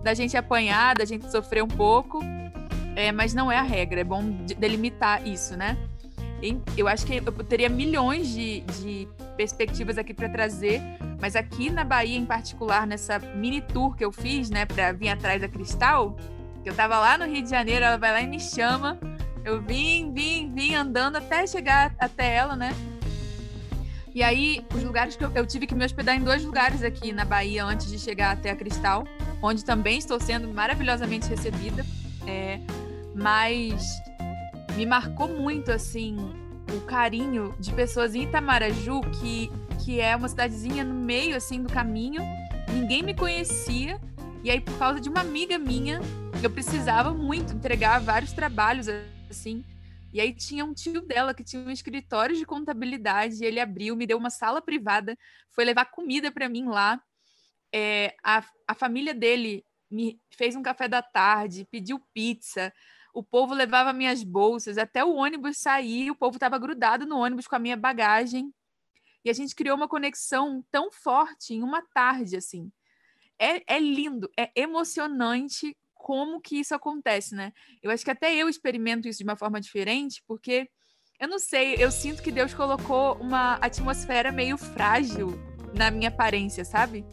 da 0.04 0.14
gente 0.14 0.36
apanhar, 0.36 0.96
da 0.96 1.06
gente 1.06 1.30
sofrer 1.32 1.64
um 1.64 1.68
pouco 1.68 2.22
é, 3.00 3.14
mas 3.14 3.34
não 3.34 3.50
é 3.50 3.58
a 3.58 3.62
regra, 3.62 4.02
é 4.02 4.04
bom 4.04 4.22
delimitar 4.58 5.26
isso, 5.26 5.56
né? 5.56 5.78
Eu 6.78 6.88
acho 6.88 7.06
que 7.06 7.18
eu 7.18 7.32
teria 7.44 7.70
milhões 7.70 8.30
de, 8.30 8.62
de 8.62 9.08
perspectivas 9.36 9.98
aqui 9.98 10.14
para 10.14 10.30
trazer, 10.30 10.82
mas 11.20 11.36
aqui 11.36 11.70
na 11.70 11.84
Bahia, 11.84 12.18
em 12.18 12.26
particular, 12.26 12.88
nessa 12.88 13.20
mini 13.20 13.62
tour 13.62 13.96
que 13.96 14.06
eu 14.06 14.12
fiz, 14.12 14.50
né, 14.50 14.66
para 14.66 14.92
vir 14.94 15.10
atrás 15.10 15.42
da 15.42 15.48
Cristal, 15.48 16.16
que 16.64 16.70
eu 16.70 16.74
tava 16.74 16.98
lá 17.00 17.18
no 17.18 17.26
Rio 17.26 17.44
de 17.44 17.50
Janeiro, 17.50 17.84
ela 17.84 17.98
vai 17.98 18.12
lá 18.12 18.22
e 18.22 18.28
me 18.28 18.40
chama. 18.40 18.98
Eu 19.44 19.62
vim, 19.62 20.14
vim, 20.14 20.52
vim 20.54 20.76
andando 20.76 21.18
até 21.18 21.46
chegar 21.46 21.94
até 22.00 22.36
ela, 22.36 22.56
né? 22.56 22.74
E 24.14 24.24
aí, 24.24 24.66
os 24.74 24.84
lugares 24.84 25.16
que 25.16 25.24
eu, 25.24 25.32
eu 25.36 25.46
tive 25.46 25.68
que 25.68 25.76
me 25.76 25.86
hospedar 25.86 26.16
em 26.16 26.22
dois 26.22 26.44
lugares 26.44 26.84
aqui 26.84 27.12
na 27.12 27.24
Bahia 27.24 27.64
antes 27.64 27.88
de 27.88 28.00
chegar 28.00 28.32
até 28.32 28.50
a 28.50 28.56
Cristal, 28.56 29.06
onde 29.42 29.64
também 29.64 29.98
estou 29.98 30.20
sendo 30.20 30.48
maravilhosamente 30.48 31.30
recebida. 31.30 31.86
É, 32.28 32.60
mas 33.16 34.02
me 34.80 34.86
marcou 34.86 35.28
muito 35.28 35.74
assim 35.74 36.16
o 36.74 36.80
carinho 36.86 37.54
de 37.60 37.74
pessoas 37.74 38.16
em 38.16 38.24
Itamaraju, 38.24 39.02
que, 39.20 39.50
que 39.84 40.00
é 40.00 40.16
uma 40.16 40.30
cidadezinha 40.30 40.86
no 40.86 40.94
meio 40.94 41.36
assim 41.36 41.62
do 41.62 41.68
caminho. 41.68 42.22
Ninguém 42.72 43.04
me 43.04 43.14
conhecia. 43.14 44.00
E 44.42 44.50
aí, 44.50 44.62
por 44.62 44.80
causa 44.80 45.02
de 45.02 45.10
uma 45.10 45.20
amiga 45.20 45.58
minha, 45.58 46.00
eu 46.42 46.50
precisava 46.50 47.14
muito 47.14 47.52
entregar 47.52 48.00
vários 48.00 48.32
trabalhos 48.32 48.88
assim. 49.30 49.66
E 50.14 50.22
aí 50.22 50.34
tinha 50.34 50.64
um 50.64 50.74
tio 50.74 51.02
dela 51.02 51.34
que 51.34 51.44
tinha 51.44 51.62
um 51.62 51.70
escritório 51.70 52.38
de 52.38 52.46
contabilidade, 52.46 53.44
ele 53.44 53.60
abriu, 53.60 53.98
me 53.98 54.08
deu 54.08 54.18
uma 54.18 54.30
sala 54.30 54.62
privada, 54.62 55.18
foi 55.52 55.66
levar 55.66 55.92
comida 55.92 56.32
para 56.32 56.48
mim 56.48 56.70
lá. 56.70 57.02
É, 57.76 58.16
a, 58.24 58.46
a 58.66 58.74
família 58.74 59.14
dele 59.14 59.62
me 59.92 60.22
fez 60.38 60.56
um 60.56 60.62
café 60.62 60.88
da 60.88 61.02
tarde, 61.02 61.68
pediu 61.70 62.00
pizza, 62.14 62.72
o 63.14 63.24
povo 63.24 63.54
levava 63.54 63.94
minhas 63.94 64.24
bolsas, 64.24 64.78
até 64.78 65.04
o 65.04 65.16
ônibus 65.16 65.58
sair, 65.58 66.12
o 66.12 66.16
povo 66.16 66.36
estava 66.38 66.58
grudado 66.58 67.06
no 67.06 67.18
ônibus 67.18 67.48
com 67.48 67.56
a 67.56 67.60
minha 67.60 67.78
bagagem. 67.78 68.54
E 69.24 69.30
a 69.30 69.34
gente 69.34 69.56
criou 69.56 69.76
uma 69.76 69.88
conexão 69.88 70.64
tão 70.72 70.92
forte 70.92 71.54
em 71.54 71.62
uma 71.62 71.82
tarde, 71.94 72.38
assim. 72.38 72.72
É, 73.38 73.76
é 73.76 73.80
lindo, 73.80 74.30
é 74.38 74.52
emocionante 74.56 75.76
como 75.94 76.40
que 76.40 76.60
isso 76.60 76.74
acontece, 76.74 77.36
né? 77.36 77.52
Eu 77.82 77.92
acho 77.92 78.04
que 78.04 78.12
até 78.12 78.34
eu 78.34 78.48
experimento 78.48 79.08
isso 79.08 79.20
de 79.20 79.24
uma 79.24 79.36
forma 79.36 79.60
diferente, 79.60 80.24
porque 80.26 80.70
eu 81.20 81.28
não 81.28 81.38
sei, 81.38 81.76
eu 81.78 81.92
sinto 81.92 82.24
que 82.24 82.32
Deus 82.32 82.54
colocou 82.54 83.16
uma 83.16 83.56
atmosfera 83.56 84.32
meio 84.32 84.58
frágil 84.58 85.28
na 85.76 85.92
minha 85.92 86.10
aparência, 86.10 86.64
sabe? 86.64 87.06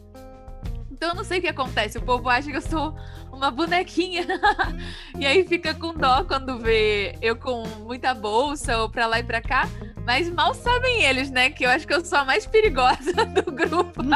Então 0.97 1.09
eu 1.09 1.15
não 1.15 1.23
sei 1.23 1.37
o 1.37 1.41
que 1.41 1.47
acontece. 1.47 1.99
O 1.99 2.01
povo 2.01 2.27
acha 2.27 2.49
que 2.49 2.57
eu 2.57 2.61
sou 2.61 2.95
uma 3.31 3.51
bonequinha. 3.51 4.25
e 5.17 5.27
aí 5.27 5.47
fica 5.47 5.75
com 5.75 5.93
dó 5.93 6.23
quando 6.23 6.57
vê 6.57 7.15
eu 7.21 7.35
com 7.35 7.63
muita 7.83 8.15
bolsa 8.15 8.79
ou 8.79 8.89
pra 8.89 9.05
lá 9.05 9.19
e 9.19 9.23
pra 9.23 9.39
cá. 9.39 9.69
Mas 10.03 10.27
mal 10.27 10.55
sabem 10.55 11.03
eles, 11.03 11.29
né? 11.29 11.51
Que 11.51 11.67
eu 11.67 11.69
acho 11.69 11.85
que 11.85 11.93
eu 11.93 12.03
sou 12.03 12.17
a 12.17 12.25
mais 12.25 12.47
perigosa 12.47 13.13
do 13.29 13.51
grupo. 13.51 14.01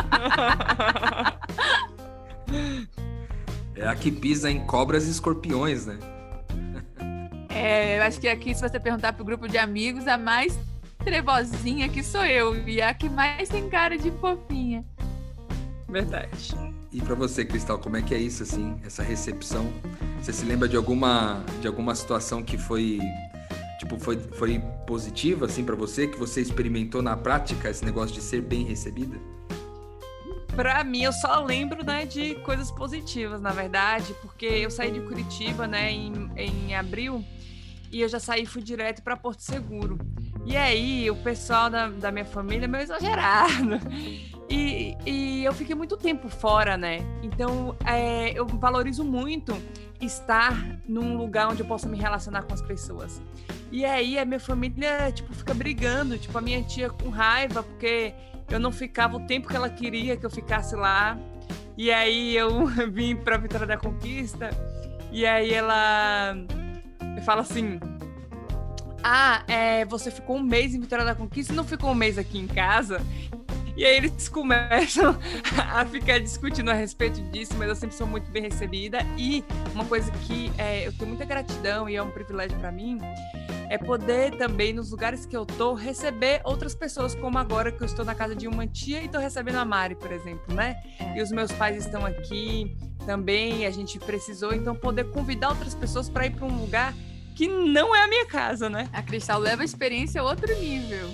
é 3.75 3.87
a 3.87 3.95
que 3.95 4.11
pisa 4.11 4.49
em 4.49 4.65
cobras 4.65 5.05
e 5.07 5.11
escorpiões, 5.11 5.85
né? 5.85 5.99
É, 7.49 7.99
eu 7.99 8.03
acho 8.03 8.19
que 8.19 8.27
aqui, 8.27 8.55
se 8.55 8.61
você 8.67 8.79
perguntar 8.79 9.13
pro 9.13 9.23
grupo 9.23 9.47
de 9.47 9.59
amigos, 9.59 10.07
a 10.07 10.17
mais 10.17 10.57
trevozinha 11.03 11.87
que 11.89 12.01
sou 12.01 12.25
eu. 12.25 12.67
E 12.67 12.81
a 12.81 12.91
que 12.91 13.07
mais 13.07 13.49
tem 13.49 13.69
cara 13.69 13.99
de 13.99 14.09
fofinha. 14.09 14.83
Verdade. 15.87 16.70
E 16.91 17.01
para 17.01 17.15
você, 17.15 17.45
Cristal, 17.45 17.79
como 17.79 17.95
é 17.97 18.01
que 18.01 18.13
é 18.13 18.17
isso 18.17 18.43
assim, 18.43 18.77
essa 18.85 19.01
recepção? 19.01 19.71
Você 20.21 20.33
se 20.33 20.45
lembra 20.45 20.67
de 20.67 20.75
alguma 20.75 21.43
de 21.61 21.67
alguma 21.67 21.95
situação 21.95 22.43
que 22.43 22.57
foi 22.57 22.99
Tipo, 23.81 23.97
foi, 23.97 24.15
foi 24.37 24.59
positiva, 24.85 25.47
assim, 25.47 25.63
para 25.63 25.75
você? 25.75 26.05
Que 26.05 26.15
você 26.15 26.39
experimentou 26.39 27.01
na 27.01 27.17
prática 27.17 27.67
esse 27.67 27.83
negócio 27.83 28.13
de 28.13 28.21
ser 28.21 28.39
bem 28.39 28.63
recebida? 28.63 29.17
Pra 30.55 30.83
mim, 30.83 31.01
eu 31.01 31.11
só 31.11 31.43
lembro, 31.43 31.83
né, 31.83 32.05
de 32.05 32.35
coisas 32.35 32.69
positivas, 32.69 33.41
na 33.41 33.49
verdade, 33.49 34.13
porque 34.21 34.45
eu 34.45 34.69
saí 34.69 34.91
de 34.91 34.99
Curitiba, 34.99 35.67
né, 35.67 35.91
em, 35.91 36.29
em 36.37 36.75
abril, 36.75 37.25
e 37.91 38.01
eu 38.01 38.07
já 38.07 38.19
saí 38.19 38.45
fui 38.45 38.61
direto 38.61 39.01
para 39.01 39.17
Porto 39.17 39.41
Seguro. 39.41 39.97
E 40.45 40.55
aí, 40.55 41.09
o 41.09 41.15
pessoal 41.15 41.67
da, 41.67 41.89
da 41.89 42.11
minha 42.11 42.25
família 42.25 42.65
é 42.65 42.67
meio 42.67 42.83
exagerado. 42.83 43.79
E, 44.51 44.97
e 45.05 45.45
eu 45.45 45.53
fiquei 45.53 45.73
muito 45.73 45.95
tempo 45.95 46.27
fora, 46.27 46.75
né? 46.75 46.99
Então, 47.23 47.73
é, 47.85 48.37
eu 48.37 48.45
valorizo 48.45 49.01
muito 49.01 49.57
estar 50.01 50.77
num 50.85 51.15
lugar 51.15 51.47
onde 51.47 51.61
eu 51.61 51.65
possa 51.65 51.87
me 51.87 51.97
relacionar 51.97 52.43
com 52.43 52.53
as 52.53 52.61
pessoas. 52.61 53.21
E 53.71 53.85
aí, 53.85 54.19
a 54.19 54.25
minha 54.25 54.41
família, 54.41 55.09
tipo, 55.13 55.33
fica 55.33 55.53
brigando. 55.53 56.17
Tipo, 56.17 56.37
a 56.37 56.41
minha 56.41 56.61
tia 56.63 56.89
com 56.89 57.07
raiva, 57.07 57.63
porque 57.63 58.13
eu 58.49 58.59
não 58.59 58.73
ficava 58.73 59.15
o 59.15 59.25
tempo 59.25 59.47
que 59.47 59.55
ela 59.55 59.69
queria 59.69 60.17
que 60.17 60.25
eu 60.25 60.29
ficasse 60.29 60.75
lá. 60.75 61.17
E 61.77 61.89
aí, 61.89 62.35
eu 62.35 62.65
vim 62.91 63.15
pra 63.15 63.37
Vitória 63.37 63.65
da 63.65 63.77
Conquista. 63.77 64.49
E 65.13 65.25
aí, 65.25 65.53
ela 65.53 66.35
fala 67.23 67.39
assim: 67.39 67.79
Ah, 69.01 69.45
é, 69.47 69.85
você 69.85 70.11
ficou 70.11 70.35
um 70.35 70.43
mês 70.43 70.75
em 70.75 70.81
Vitória 70.81 71.05
da 71.05 71.15
Conquista 71.15 71.53
e 71.53 71.55
não 71.55 71.63
ficou 71.63 71.91
um 71.91 71.95
mês 71.95 72.17
aqui 72.17 72.37
em 72.37 72.47
casa? 72.47 73.01
E 73.75 73.85
aí 73.85 73.97
eles 73.97 74.29
começam 74.29 75.17
a 75.57 75.85
ficar 75.85 76.19
discutindo 76.19 76.69
a 76.69 76.73
respeito 76.73 77.21
disso, 77.31 77.53
mas 77.57 77.69
eu 77.69 77.75
sempre 77.75 77.95
sou 77.95 78.07
muito 78.07 78.29
bem 78.31 78.43
recebida. 78.43 78.99
E 79.17 79.43
uma 79.73 79.85
coisa 79.85 80.11
que 80.27 80.51
é, 80.57 80.87
eu 80.87 80.93
tenho 80.93 81.07
muita 81.07 81.25
gratidão 81.25 81.89
e 81.89 81.95
é 81.95 82.03
um 82.03 82.11
privilégio 82.11 82.57
para 82.59 82.71
mim 82.71 82.99
é 83.71 83.77
poder 83.77 84.35
também, 84.35 84.73
nos 84.73 84.91
lugares 84.91 85.25
que 85.25 85.35
eu 85.35 85.45
tô, 85.45 85.73
receber 85.73 86.41
outras 86.43 86.75
pessoas, 86.75 87.15
como 87.15 87.37
agora 87.37 87.71
que 87.71 87.81
eu 87.81 87.85
estou 87.85 88.03
na 88.03 88.13
casa 88.13 88.35
de 88.35 88.45
uma 88.45 88.67
tia 88.67 89.01
e 89.01 89.07
tô 89.07 89.17
recebendo 89.17 89.59
a 89.59 89.63
Mari, 89.63 89.95
por 89.95 90.11
exemplo, 90.11 90.53
né? 90.53 90.75
E 91.15 91.21
os 91.21 91.31
meus 91.31 91.53
pais 91.53 91.85
estão 91.85 92.05
aqui 92.05 92.75
também, 93.05 93.65
a 93.65 93.71
gente 93.71 93.97
precisou, 93.97 94.53
então 94.53 94.75
poder 94.75 95.05
convidar 95.11 95.51
outras 95.51 95.73
pessoas 95.73 96.09
para 96.09 96.25
ir 96.25 96.31
para 96.31 96.45
um 96.45 96.59
lugar 96.59 96.93
que 97.33 97.47
não 97.47 97.95
é 97.95 98.03
a 98.03 98.07
minha 98.09 98.25
casa, 98.25 98.69
né? 98.69 98.89
A 98.91 99.01
Cristal 99.01 99.39
leva 99.39 99.61
a 99.61 99.65
experiência 99.65 100.19
a 100.19 100.23
outro 100.25 100.53
nível. 100.59 101.09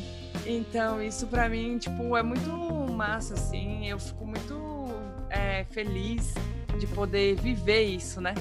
Então, 0.48 1.02
isso 1.04 1.28
para 1.28 1.50
mim, 1.50 1.78
tipo, 1.78 2.16
é 2.16 2.24
muito 2.24 2.50
massa, 2.94 3.34
assim. 3.34 3.86
Eu 3.88 4.00
fico 4.00 4.26
muito 4.26 4.88
é, 5.30 5.66
feliz 5.72 6.34
de 6.80 6.88
poder 6.88 7.36
viver 7.36 7.84
isso, 7.84 8.22
né? 8.22 8.34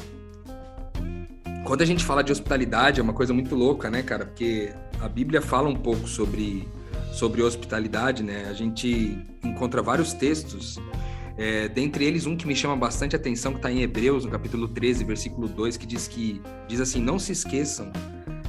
Quando 1.65 1.83
a 1.83 1.85
gente 1.85 2.05
fala 2.05 2.23
de 2.23 2.31
hospitalidade, 2.31 3.01
é 3.01 3.03
uma 3.03 3.13
coisa 3.13 3.35
muito 3.35 3.57
louca, 3.57 3.91
né, 3.91 4.03
cara? 4.03 4.25
Porque 4.25 4.73
a 5.01 5.09
Bíblia 5.09 5.43
fala 5.43 5.69
um 5.69 5.75
pouco 5.75 6.07
sobre, 6.07 6.69
sobre 7.13 7.43
hospitalidade, 7.43 8.23
né? 8.23 8.47
A 8.49 8.53
gente 8.53 9.19
encontra 9.43 9.83
vários 9.83 10.13
textos 10.13 10.79
é, 11.37 11.69
dentre 11.69 12.05
eles, 12.05 12.25
um 12.25 12.37
que 12.37 12.47
me 12.47 12.57
chama 12.57 12.77
bastante 12.77 13.15
atenção, 13.15 13.53
que 13.53 13.59
está 13.59 13.71
em 13.71 13.83
Hebreus, 13.83 14.25
no 14.25 14.31
capítulo 14.31 14.69
13, 14.69 15.05
versículo 15.05 15.49
2, 15.49 15.77
que 15.77 15.87
diz 15.87 16.09
que 16.09 16.41
diz 16.67 16.81
assim: 16.81 17.01
Não 17.01 17.19
se 17.19 17.33
esqueçam 17.33 17.93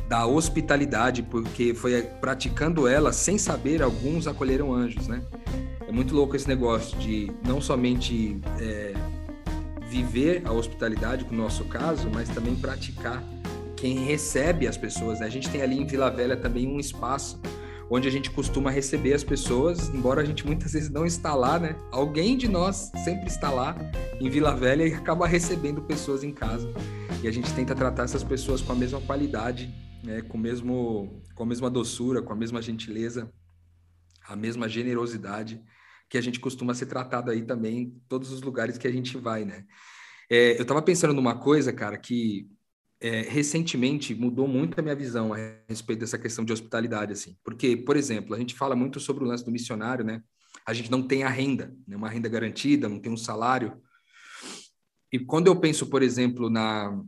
da 0.07 0.25
hospitalidade, 0.25 1.21
porque 1.21 1.73
foi 1.73 2.01
praticando 2.21 2.87
ela 2.87 3.11
sem 3.11 3.37
saber, 3.37 3.81
alguns 3.81 4.27
acolheram 4.27 4.73
anjos, 4.73 5.07
né? 5.07 5.21
É 5.87 5.91
muito 5.91 6.15
louco 6.15 6.35
esse 6.35 6.47
negócio 6.47 6.97
de 6.97 7.31
não 7.45 7.61
somente 7.61 8.39
é, 8.59 8.93
viver 9.89 10.41
a 10.45 10.51
hospitalidade, 10.51 11.25
no 11.29 11.37
nosso 11.37 11.65
caso, 11.65 12.09
mas 12.13 12.29
também 12.29 12.55
praticar 12.55 13.23
quem 13.75 13.99
recebe 13.99 14.67
as 14.67 14.75
pessoas. 14.75 15.19
Né? 15.19 15.27
A 15.27 15.29
gente 15.29 15.49
tem 15.49 15.61
ali 15.61 15.79
em 15.79 15.85
Vila 15.85 16.09
Velha 16.09 16.35
também 16.35 16.67
um 16.67 16.79
espaço 16.79 17.39
onde 17.89 18.07
a 18.07 18.11
gente 18.11 18.29
costuma 18.31 18.69
receber 18.69 19.13
as 19.13 19.23
pessoas, 19.23 19.87
embora 19.89 20.21
a 20.21 20.25
gente 20.25 20.45
muitas 20.45 20.73
vezes 20.73 20.89
não 20.89 21.05
está 21.05 21.33
lá, 21.33 21.57
né? 21.57 21.73
Alguém 21.89 22.35
de 22.35 22.47
nós 22.47 22.91
sempre 23.03 23.27
está 23.27 23.49
lá 23.49 23.77
em 24.19 24.29
Vila 24.29 24.53
Velha 24.53 24.85
e 24.85 24.93
acaba 24.93 25.25
recebendo 25.25 25.81
pessoas 25.81 26.21
em 26.21 26.31
casa. 26.31 26.69
E 27.23 27.27
a 27.27 27.31
gente 27.31 27.51
tenta 27.53 27.73
tratar 27.73 28.03
essas 28.03 28.23
pessoas 28.23 28.61
com 28.61 28.73
a 28.73 28.75
mesma 28.75 28.99
qualidade, 28.99 29.73
né? 30.03 30.21
com, 30.21 30.37
mesmo, 30.37 31.23
com 31.35 31.43
a 31.43 31.45
mesma 31.45 31.69
doçura, 31.69 32.21
com 32.21 32.33
a 32.33 32.35
mesma 32.35 32.61
gentileza, 32.61 33.31
a 34.27 34.35
mesma 34.35 34.67
generosidade 34.67 35.63
que 36.09 36.17
a 36.17 36.21
gente 36.21 36.39
costuma 36.39 36.73
ser 36.73 36.85
tratado 36.85 37.31
aí 37.31 37.41
também 37.41 37.77
em 37.79 37.89
todos 38.07 38.31
os 38.31 38.41
lugares 38.41 38.77
que 38.77 38.87
a 38.87 38.91
gente 38.91 39.17
vai, 39.17 39.43
né? 39.43 39.65
É, 40.29 40.57
eu 40.57 40.61
estava 40.61 40.81
pensando 40.81 41.13
numa 41.13 41.37
coisa, 41.37 41.71
cara, 41.71 41.97
que 41.97 42.49
é, 42.99 43.21
recentemente 43.21 44.15
mudou 44.15 44.47
muito 44.47 44.79
a 44.79 44.81
minha 44.81 44.95
visão 44.95 45.33
a 45.33 45.37
respeito 45.67 45.99
dessa 45.99 46.17
questão 46.17 46.43
de 46.43 46.51
hospitalidade, 46.51 47.13
assim. 47.13 47.37
Porque, 47.43 47.77
por 47.77 47.95
exemplo, 47.95 48.33
a 48.33 48.39
gente 48.39 48.55
fala 48.55 48.75
muito 48.75 48.99
sobre 48.99 49.23
o 49.23 49.27
lance 49.27 49.45
do 49.45 49.51
missionário, 49.51 50.03
né? 50.03 50.21
A 50.65 50.73
gente 50.73 50.91
não 50.91 51.05
tem 51.05 51.23
a 51.23 51.29
renda, 51.29 51.73
né? 51.87 51.95
uma 51.95 52.09
renda 52.09 52.27
garantida, 52.27 52.89
não 52.89 52.99
tem 52.99 53.11
um 53.11 53.17
salário. 53.17 53.81
E 55.11 55.19
quando 55.19 55.47
eu 55.47 55.55
penso, 55.55 55.87
por 55.87 56.01
exemplo, 56.01 56.49
na, 56.49 57.01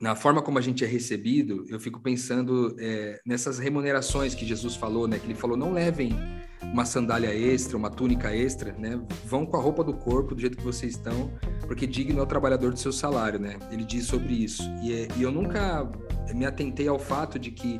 na 0.00 0.16
forma 0.16 0.40
como 0.40 0.58
a 0.58 0.62
gente 0.62 0.82
é 0.82 0.86
recebido, 0.86 1.66
eu 1.68 1.78
fico 1.78 2.00
pensando 2.00 2.74
é, 2.78 3.20
nessas 3.24 3.58
remunerações 3.58 4.34
que 4.34 4.46
Jesus 4.46 4.74
falou, 4.74 5.06
né? 5.06 5.18
Que 5.18 5.26
ele 5.26 5.34
falou, 5.34 5.58
não 5.58 5.74
levem 5.74 6.16
uma 6.62 6.86
sandália 6.86 7.34
extra, 7.34 7.76
uma 7.76 7.90
túnica 7.90 8.34
extra, 8.34 8.72
né? 8.72 8.98
Vão 9.26 9.44
com 9.44 9.58
a 9.58 9.60
roupa 9.60 9.84
do 9.84 9.92
corpo, 9.92 10.34
do 10.34 10.40
jeito 10.40 10.56
que 10.56 10.64
vocês 10.64 10.92
estão, 10.92 11.30
porque 11.66 11.86
digno 11.86 12.18
é 12.18 12.22
o 12.22 12.26
trabalhador 12.26 12.72
do 12.72 12.78
seu 12.78 12.92
salário, 12.92 13.38
né? 13.38 13.58
Ele 13.70 13.84
diz 13.84 14.06
sobre 14.06 14.32
isso. 14.32 14.62
E, 14.82 14.94
é, 14.94 15.08
e 15.18 15.22
eu 15.22 15.30
nunca 15.30 15.86
me 16.34 16.46
atentei 16.46 16.88
ao 16.88 16.98
fato 16.98 17.38
de 17.38 17.50
que 17.50 17.78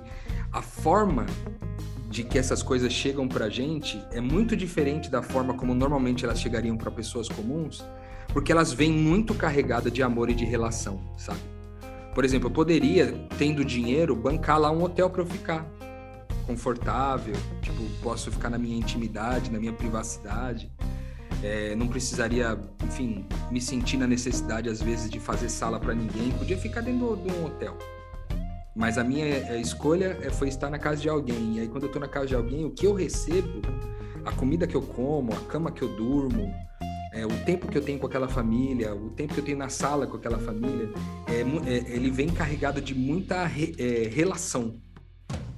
a 0.53 0.61
forma 0.61 1.25
de 2.11 2.23
que 2.23 2.39
essas 2.39 2.63
coisas 2.63 2.93
chegam 2.93 3.27
para 3.27 3.49
gente 3.49 3.99
é 4.13 4.21
muito 4.21 4.55
diferente 4.55 5.09
da 5.09 5.23
forma 5.23 5.55
como 5.55 5.75
normalmente 5.75 6.25
elas 6.25 6.39
chegariam 6.39 6.77
para 6.77 6.91
pessoas 6.91 7.31
comuns, 7.31 7.83
porque 8.31 8.53
elas 8.53 8.75
vêm 8.75 8.93
muito 8.93 9.33
carregadas 9.33 9.91
de 9.91 10.03
amor 10.03 10.29
e 10.29 10.35
de 10.35 10.45
relação, 10.45 11.01
sabe? 11.17 11.60
Por 12.15 12.25
exemplo, 12.25 12.49
eu 12.49 12.53
poderia, 12.53 13.13
tendo 13.39 13.65
dinheiro, 13.65 14.17
bancar 14.17 14.59
lá 14.59 14.71
um 14.71 14.83
hotel 14.83 15.09
para 15.09 15.23
eu 15.23 15.27
ficar 15.27 15.67
confortável, 16.47 17.35
tipo, 17.63 17.83
posso 18.03 18.31
ficar 18.31 18.51
na 18.51 18.59
minha 18.59 18.77
intimidade, 18.77 19.51
na 19.51 19.61
minha 19.61 19.73
privacidade. 19.73 20.71
É, 21.43 21.75
não 21.75 21.87
precisaria, 21.87 22.59
enfim, 22.85 23.25
me 23.51 23.61
sentir 23.61 23.97
na 23.97 24.07
necessidade, 24.07 24.69
às 24.69 24.83
vezes, 24.83 25.09
de 25.09 25.21
fazer 25.21 25.49
sala 25.49 25.79
para 25.79 25.95
ninguém. 25.95 26.33
Podia 26.33 26.59
ficar 26.59 26.81
dentro 26.81 27.17
de 27.17 27.33
um 27.33 27.47
hotel. 27.47 27.79
Mas 28.75 28.99
a 28.99 29.05
minha 29.05 29.25
é, 29.25 29.61
escolha 29.61 30.19
é, 30.21 30.31
foi 30.31 30.49
estar 30.49 30.69
na 30.69 30.79
casa 30.79 31.01
de 31.01 31.09
alguém. 31.09 31.57
E 31.57 31.61
aí, 31.61 31.69
quando 31.69 31.85
eu 31.85 31.87
estou 31.87 32.01
na 32.01 32.09
casa 32.09 32.27
de 32.27 32.35
alguém, 32.35 32.65
o 32.65 32.71
que 32.71 32.87
eu 32.87 32.93
recebo, 32.93 33.63
a 34.25 34.33
comida 34.33 34.67
que 34.67 34.75
eu 34.75 34.83
como, 34.83 35.33
a 35.33 35.41
cama 35.43 35.71
que 35.71 35.83
eu 35.83 35.89
durmo, 35.97 36.53
é, 37.13 37.27
o 37.27 37.45
tempo 37.45 37.69
que 37.69 37.77
eu 37.77 37.83
tenho 37.83 37.99
com 37.99 38.07
aquela 38.07 38.29
família, 38.29 38.95
o 38.95 39.11
tempo 39.11 39.35
que 39.35 39.41
eu 39.41 39.45
tenho 39.45 39.59
na 39.59 39.69
sala 39.69 40.07
com 40.07 40.17
aquela 40.17 40.39
família, 40.39 40.91
é, 41.27 41.41
é 41.41 41.95
ele 41.95 42.11
vem 42.11 42.29
carregado 42.29 42.81
de 42.81 42.95
muita 42.95 43.45
re, 43.45 43.75
é, 43.79 44.09
relação 44.09 44.81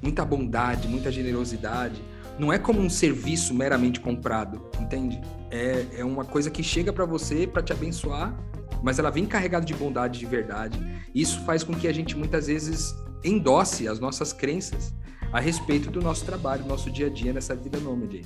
muita 0.03 0.25
bondade, 0.25 0.89
muita 0.89 1.11
generosidade. 1.11 2.03
Não 2.39 2.53
é 2.53 2.59
como 2.59 2.81
um 2.81 2.91
serviço 2.91 3.55
meramente 3.55 4.01
comprado, 4.01 4.61
entende? 4.81 5.21
É, 5.51 5.87
é 5.99 6.05
uma 6.05 6.25
coisa 6.25 6.51
que 6.51 6.63
chega 6.63 6.93
para 6.93 7.05
você 7.05 7.47
para 7.47 7.63
te 7.63 7.73
abençoar, 7.73 8.35
mas 8.83 8.99
ela 8.99 9.11
vem 9.11 9.25
carregada 9.25 9.65
de 9.65 9.75
bondade 9.75 10.19
de 10.19 10.27
verdade. 10.27 10.79
Isso 11.15 11.41
faz 11.43 11.63
com 11.63 11.73
que 11.73 11.87
a 11.87 11.93
gente 11.93 12.17
muitas 12.17 12.49
vezes 12.49 12.95
endosse 13.23 13.87
as 13.87 14.01
nossas 14.01 14.33
crenças 14.33 14.93
a 15.33 15.39
respeito 15.39 15.91
do 15.91 16.03
nosso 16.03 16.25
trabalho, 16.25 16.65
do 16.65 16.69
nosso 16.69 16.91
dia 16.91 17.07
a 17.07 17.11
dia 17.11 17.33
nessa 17.33 17.55
vida 17.55 17.79
nômade. 17.79 18.23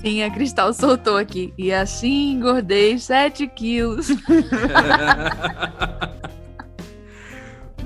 Sim, 0.00 0.22
a 0.22 0.30
Cristal 0.30 0.72
soltou 0.72 1.16
aqui. 1.16 1.52
E 1.58 1.72
assim 1.72 2.32
engordei 2.32 2.98
7 2.98 3.46
quilos. 3.48 4.08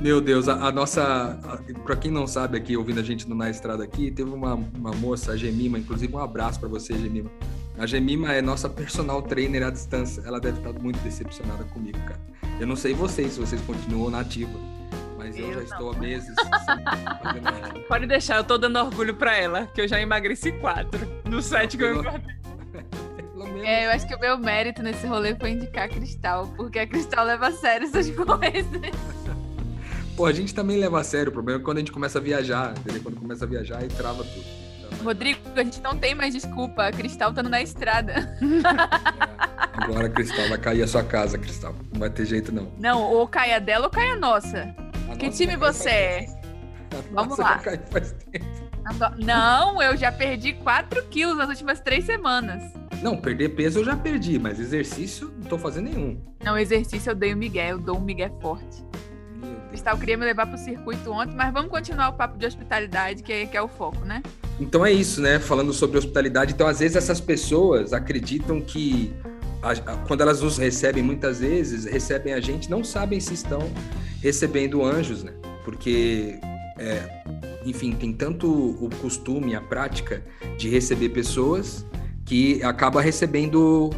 Meu 0.01 0.21
Deus, 0.21 0.49
a, 0.49 0.55
a 0.67 0.73
nossa. 0.73 1.39
Para 1.85 1.95
quem 1.95 2.11
não 2.11 2.27
sabe 2.27 2.59
aqui, 2.59 2.77
ouvindo 2.77 2.99
a 2.99 3.05
gente 3.05 3.29
na 3.33 3.49
estrada 3.49 3.85
aqui, 3.85 4.11
teve 4.11 4.31
uma, 4.31 4.55
uma 4.55 4.91
moça, 4.91 5.31
a 5.31 5.37
Gemima, 5.37 5.79
inclusive 5.79 6.13
um 6.13 6.19
abraço 6.19 6.59
para 6.59 6.69
você, 6.69 6.93
Gemima. 6.95 7.31
A 7.79 7.87
Gemima 7.87 8.33
é 8.33 8.43
nossa 8.43 8.69
personal 8.69 9.23
trainer 9.23 9.63
à 9.63 9.71
distância. 9.71 10.23
Ela 10.27 10.41
deve 10.41 10.59
estar 10.59 10.73
muito 10.73 10.99
decepcionada 11.01 11.63
comigo, 11.65 11.99
cara. 12.01 12.21
Eu 12.59 12.67
não 12.67 12.77
sei 12.77 12.93
vocês, 12.95 13.33
se 13.33 13.41
vocês 13.41 13.61
continuam 13.63 14.11
nativa, 14.11 14.51
mas 15.23 15.39
eu, 15.39 15.47
eu 15.47 15.53
já 15.53 15.59
não. 15.59 15.65
estou 15.65 15.93
há 15.93 15.97
meses. 15.97 16.35
Pode 17.89 18.07
deixar, 18.07 18.37
eu 18.37 18.45
tô 18.45 18.59
dando 18.59 18.79
orgulho 18.79 19.15
para 19.15 19.37
ela, 19.37 19.67
que 19.67 19.81
eu 19.81 19.89
já 19.89 20.01
emagreci 20.01 20.53
quatro 20.53 21.01
no 21.25 21.41
site 21.41 21.77
que 21.77 21.85
eu 21.85 22.01
engordei. 22.01 22.43
É, 23.65 23.87
eu 23.87 23.91
acho 23.91 24.07
que 24.07 24.15
o 24.15 24.19
meu 24.19 24.37
mérito 24.39 24.83
nesse 24.83 25.07
rolê 25.07 25.35
foi 25.37 25.51
indicar 25.51 25.85
a 25.85 25.89
Cristal, 25.89 26.49
porque 26.57 26.79
a 26.79 26.87
Cristal 26.87 27.25
leva 27.25 27.49
a 27.49 27.53
sério 27.53 27.87
essas 27.87 28.11
coisas. 28.11 28.93
Pô, 30.17 30.27
a 30.27 30.33
gente 30.33 30.55
também 30.55 30.79
leva 30.79 31.01
a 31.01 31.05
sério. 31.05 31.31
O 31.31 31.33
problema 31.33 31.61
é 31.61 31.63
quando 31.63 31.79
a 31.79 31.81
gente 31.81 31.93
começa 31.93 32.19
a 32.19 32.23
viajar, 32.23 32.75
entendeu? 32.77 33.03
Quando 33.03 33.17
começa 33.17 33.45
a 33.45 33.49
viajar 33.49 33.83
e 33.83 33.89
trava 33.89 34.25
tudo. 34.25 34.45
Rodrigo, 35.03 35.41
a 35.57 35.65
gente 35.65 35.81
não 35.81 35.97
tem 35.97 36.15
mais 36.15 36.35
desculpa. 36.35 36.87
A 36.87 36.93
Cristal 36.93 37.33
tá 37.33 37.43
na 37.43 37.63
estrada. 37.63 38.13
É, 38.13 39.83
agora, 39.85 40.09
Cristal, 40.09 40.49
vai 40.49 40.59
cair 40.59 40.83
a 40.83 40.87
sua 40.87 41.03
casa, 41.03 41.39
Cristal. 41.39 41.75
Não 41.93 42.01
vai 42.01 42.11
ter 42.11 42.27
jeito, 42.27 42.53
não. 42.53 42.71
Não, 42.79 43.03
ou 43.03 43.27
cai 43.27 43.53
a 43.53 43.59
dela 43.59 43.87
ou 43.87 43.91
cai 43.91 44.11
a 44.11 44.17
nossa. 44.17 44.75
A 45.13 45.17
que 45.17 45.29
time 45.29 45.57
você 45.57 45.91
é? 45.91 46.27
Vamos 47.13 47.37
lá. 47.37 47.61
Não, 49.19 49.83
eu 49.83 49.95
já 49.95 50.11
perdi 50.11 50.55
4 50.55 51.03
quilos 51.11 51.37
nas 51.37 51.51
últimas 51.51 51.81
três 51.81 52.05
semanas. 52.05 52.63
Não, 53.03 53.19
perder 53.19 53.51
peso 53.51 53.81
eu 53.81 53.85
já 53.85 53.95
perdi, 53.95 54.39
mas 54.39 54.59
exercício 54.59 55.31
não 55.37 55.45
tô 55.45 55.59
fazendo 55.59 55.91
nenhum. 55.91 56.19
Não, 56.43 56.57
exercício 56.57 57.11
eu 57.11 57.15
dei 57.15 57.35
um 57.35 57.37
migué, 57.37 57.73
eu 57.73 57.79
dou 57.79 57.99
um 57.99 58.01
migué 58.01 58.33
forte. 58.41 58.83
Cristal 59.69 59.99
queria 59.99 60.17
me 60.17 60.25
levar 60.25 60.47
pro 60.47 60.57
circuito 60.57 61.11
ontem, 61.11 61.35
mas 61.35 61.53
vamos 61.53 61.71
continuar 61.71 62.09
o 62.09 62.15
papo 62.15 62.39
de 62.39 62.47
hospitalidade, 62.47 63.23
que 63.23 63.33
é, 63.33 63.47
que 63.47 63.57
é 63.57 63.63
o 63.63 63.69
foco, 63.69 64.05
né? 64.07 64.23
Então 64.59 64.85
é 64.85 64.93
isso, 64.93 65.21
né? 65.21 65.39
Falando 65.39 65.75
sobre 65.75 65.99
hospitalidade. 65.99 66.55
Então, 66.55 66.67
às 66.67 66.79
vezes, 66.81 66.97
essas 66.97 67.21
pessoas 67.21 67.93
acreditam 67.93 68.61
que 68.61 69.15
a, 69.63 69.71
a, 69.71 69.97
quando 70.07 70.21
elas 70.21 70.43
nos 70.43 70.59
recebem, 70.59 71.03
muitas 71.03 71.41
vezes, 71.41 71.85
recebem 71.85 72.33
a 72.33 72.41
gente, 72.41 72.71
não 72.71 72.83
sabem 72.83 73.21
se 73.21 73.35
estão 73.35 73.61
recebendo 74.21 74.85
anjos, 74.85 75.23
né? 75.23 75.33
Porque, 75.65 76.39
é, 76.79 77.23
enfim, 77.65 77.93
tem 77.93 78.13
tanto 78.13 78.49
o 78.51 78.91
costume, 79.01 79.55
a 79.55 79.61
prática 79.61 80.25
de 80.59 80.69
receber 80.69 81.11
pessoas 81.11 81.87
que 82.25 82.63
acaba 82.63 83.01
recebendo 83.01 83.91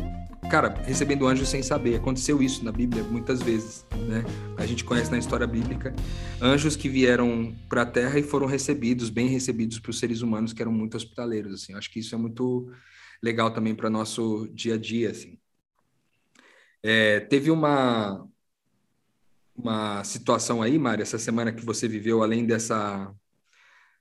cara, 0.51 0.75
recebendo 0.85 1.27
anjos 1.27 1.49
sem 1.49 1.63
saber. 1.63 1.97
Aconteceu 1.97 2.43
isso 2.43 2.65
na 2.65 2.71
Bíblia 2.71 3.03
muitas 3.03 3.43
vezes, 3.43 3.85
né? 4.09 4.25
A 4.57 4.67
gente 4.67 4.85
conhece 4.85 5.11
na 5.11 5.19
história 5.19 5.47
bíblica 5.47 5.95
anjos 6.41 6.77
que 6.77 6.89
vieram 6.89 7.55
para 7.69 7.83
a 7.83 7.87
Terra 7.87 8.19
e 8.19 8.23
foram 8.23 8.47
recebidos, 8.47 9.11
bem 9.11 9.29
recebidos 9.29 9.79
por 9.79 9.95
seres 9.95 10.21
humanos 10.21 10.53
que 10.53 10.63
eram 10.63 10.73
muito 10.73 10.97
hospitaleiros, 10.97 11.55
assim. 11.55 11.75
Acho 11.75 11.91
que 11.91 12.01
isso 12.01 12.15
é 12.15 12.19
muito 12.19 12.71
legal 13.23 13.51
também 13.53 13.75
para 13.75 13.89
nosso 13.89 14.49
dia 14.53 14.75
a 14.75 14.79
dia, 14.79 15.11
assim. 15.11 15.39
É, 16.87 17.19
teve 17.21 17.51
uma 17.51 18.29
uma 19.57 20.05
situação 20.05 20.61
aí, 20.61 20.79
Mari, 20.79 21.01
essa 21.01 21.19
semana 21.19 21.51
que 21.51 21.65
você 21.65 21.89
viveu, 21.89 22.23
além 22.23 22.45
dessa 22.45 23.11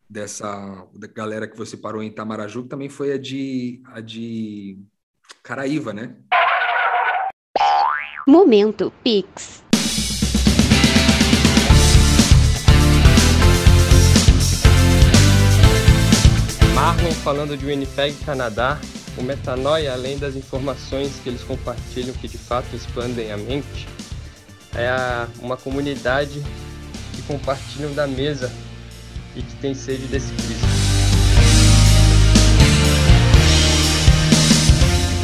dessa 0.09 0.85
da 0.93 1.07
galera 1.07 1.47
que 1.47 1.57
você 1.57 1.77
parou 1.77 2.03
em 2.03 2.07
Itamaraju, 2.07 2.63
também 2.63 2.89
foi 2.89 3.13
a 3.13 3.17
de 3.17 3.81
a 3.85 4.01
de 4.01 4.77
Caraíva, 5.41 5.93
né? 5.93 6.13
Momento 8.27 8.91
Pix. 9.01 9.63
Marlon 16.75 17.11
falando 17.23 17.55
de 17.55 17.65
Winnipeg, 17.65 18.13
Canadá. 18.25 18.77
O 19.17 19.24
Metanoia, 19.24 19.93
além 19.93 20.17
das 20.17 20.36
informações 20.36 21.13
que 21.24 21.29
eles 21.29 21.43
compartilham 21.43 22.13
que 22.13 22.27
de 22.27 22.38
fato 22.38 22.75
expandem 22.75 23.32
a 23.32 23.38
mente, 23.38 23.88
é 24.75 24.91
uma 25.39 25.55
comunidade 25.55 26.43
que 27.13 27.22
compartilham 27.24 27.93
da 27.93 28.08
mesa 28.08 28.51
e 29.36 29.41
que 29.41 29.55
tem 29.58 29.75
sede 29.75 30.05
desse 30.08 30.32
Cristo. 30.34 30.67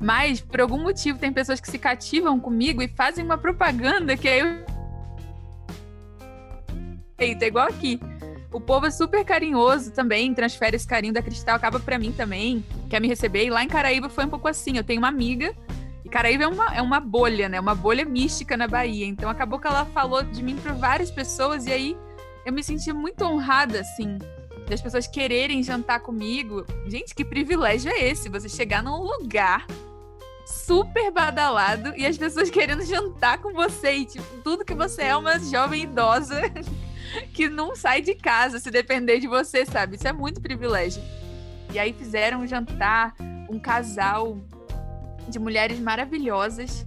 Mas, 0.00 0.40
por 0.40 0.60
algum 0.60 0.82
motivo, 0.82 1.18
tem 1.18 1.32
pessoas 1.32 1.60
que 1.60 1.70
se 1.70 1.78
cativam 1.78 2.38
comigo 2.38 2.82
e 2.82 2.88
fazem 2.88 3.24
uma 3.24 3.38
propaganda 3.38 4.16
que 4.16 4.28
aí 4.28 4.40
eu. 4.40 4.64
Eita, 7.18 7.44
é 7.44 7.48
igual 7.48 7.66
aqui. 7.66 7.98
O 8.52 8.60
povo 8.60 8.86
é 8.86 8.90
super 8.90 9.24
carinhoso 9.24 9.90
também, 9.92 10.32
transfere 10.32 10.76
esse 10.76 10.86
carinho 10.86 11.12
da 11.12 11.22
Cristal, 11.22 11.56
acaba 11.56 11.80
para 11.80 11.98
mim 11.98 12.12
também, 12.12 12.64
quer 12.88 13.00
me 13.00 13.08
receber. 13.08 13.44
E 13.44 13.50
lá 13.50 13.62
em 13.62 13.68
Caraíba 13.68 14.08
foi 14.08 14.24
um 14.24 14.30
pouco 14.30 14.48
assim. 14.48 14.76
Eu 14.76 14.84
tenho 14.84 14.98
uma 14.98 15.08
amiga 15.08 15.54
e 16.06 16.08
Caraíba 16.08 16.44
é 16.44 16.46
uma, 16.46 16.66
é 16.76 16.80
uma 16.80 17.00
bolha, 17.00 17.48
né? 17.48 17.58
Uma 17.58 17.74
bolha 17.74 18.04
mística 18.04 18.56
na 18.56 18.68
Bahia. 18.68 19.04
Então 19.04 19.28
acabou 19.28 19.58
que 19.58 19.66
ela 19.66 19.84
falou 19.86 20.22
de 20.22 20.40
mim 20.40 20.54
para 20.54 20.72
várias 20.72 21.10
pessoas 21.10 21.66
e 21.66 21.72
aí 21.72 21.96
eu 22.44 22.52
me 22.52 22.62
senti 22.62 22.92
muito 22.92 23.24
honrada, 23.24 23.80
assim, 23.80 24.16
das 24.68 24.80
pessoas 24.80 25.08
quererem 25.08 25.64
jantar 25.64 25.98
comigo. 25.98 26.64
Gente, 26.86 27.12
que 27.12 27.24
privilégio 27.24 27.90
é 27.90 28.06
esse? 28.06 28.28
Você 28.28 28.48
chegar 28.48 28.84
num 28.84 29.02
lugar 29.02 29.66
super 30.46 31.10
badalado 31.10 31.92
e 31.96 32.06
as 32.06 32.16
pessoas 32.16 32.50
querendo 32.50 32.84
jantar 32.84 33.38
com 33.38 33.52
você. 33.52 33.94
E, 33.94 34.04
tipo, 34.04 34.24
tudo 34.44 34.64
que 34.64 34.74
você 34.74 35.02
é 35.02 35.16
uma 35.16 35.40
jovem 35.40 35.82
idosa 35.82 36.40
que 37.34 37.48
não 37.48 37.74
sai 37.74 38.00
de 38.00 38.14
casa 38.14 38.60
se 38.60 38.70
depender 38.70 39.18
de 39.18 39.26
você, 39.26 39.66
sabe? 39.66 39.96
Isso 39.96 40.06
é 40.06 40.12
muito 40.12 40.40
privilégio. 40.40 41.02
E 41.74 41.80
aí 41.80 41.92
fizeram 41.92 42.42
um 42.42 42.46
jantar, 42.46 43.12
um 43.50 43.58
casal 43.58 44.38
de 45.28 45.38
mulheres 45.38 45.78
maravilhosas, 45.78 46.86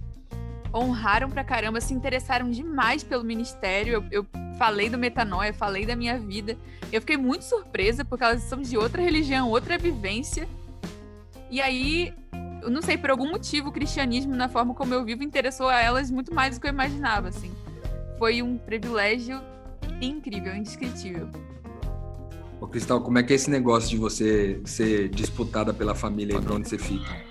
honraram 0.74 1.28
pra 1.28 1.44
caramba, 1.44 1.80
se 1.80 1.92
interessaram 1.92 2.50
demais 2.50 3.02
pelo 3.02 3.24
ministério. 3.24 3.94
Eu, 3.94 4.04
eu 4.10 4.26
falei 4.58 4.88
do 4.88 4.98
metanoia, 4.98 5.52
falei 5.52 5.84
da 5.84 5.96
minha 5.96 6.18
vida. 6.18 6.56
Eu 6.92 7.00
fiquei 7.00 7.16
muito 7.16 7.42
surpresa, 7.42 8.04
porque 8.04 8.24
elas 8.24 8.42
são 8.42 8.60
de 8.60 8.76
outra 8.76 9.02
religião, 9.02 9.48
outra 9.48 9.78
vivência. 9.78 10.48
E 11.50 11.60
aí, 11.60 12.14
eu 12.62 12.70
não 12.70 12.82
sei, 12.82 12.96
por 12.96 13.10
algum 13.10 13.30
motivo, 13.30 13.68
o 13.68 13.72
cristianismo, 13.72 14.34
na 14.34 14.48
forma 14.48 14.74
como 14.74 14.94
eu 14.94 15.04
vivo, 15.04 15.22
interessou 15.22 15.68
a 15.68 15.80
elas 15.80 16.10
muito 16.10 16.32
mais 16.34 16.56
do 16.56 16.60
que 16.60 16.66
eu 16.66 16.72
imaginava, 16.72 17.28
assim. 17.28 17.50
Foi 18.18 18.42
um 18.42 18.56
privilégio 18.56 19.40
incrível, 20.00 20.54
indescritível. 20.54 21.28
Ô, 22.60 22.66
Cristal, 22.66 23.00
como 23.00 23.18
é 23.18 23.22
que 23.22 23.32
é 23.32 23.36
esse 23.36 23.50
negócio 23.50 23.88
de 23.88 23.96
você 23.96 24.60
ser 24.64 25.08
disputada 25.08 25.72
pela 25.72 25.94
família 25.94 26.36
e 26.36 26.40
pra 26.40 26.54
onde 26.54 26.68
você 26.68 26.78
fica? 26.78 27.29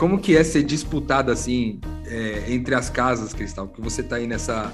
Como 0.00 0.18
que 0.18 0.34
é 0.34 0.42
ser 0.42 0.62
disputado 0.62 1.30
assim 1.30 1.78
é, 2.06 2.44
entre 2.48 2.74
as 2.74 2.88
casas, 2.88 3.34
Cristal? 3.34 3.68
Que 3.68 3.82
você 3.82 4.00
está 4.00 4.16
aí 4.16 4.26
nessa 4.26 4.72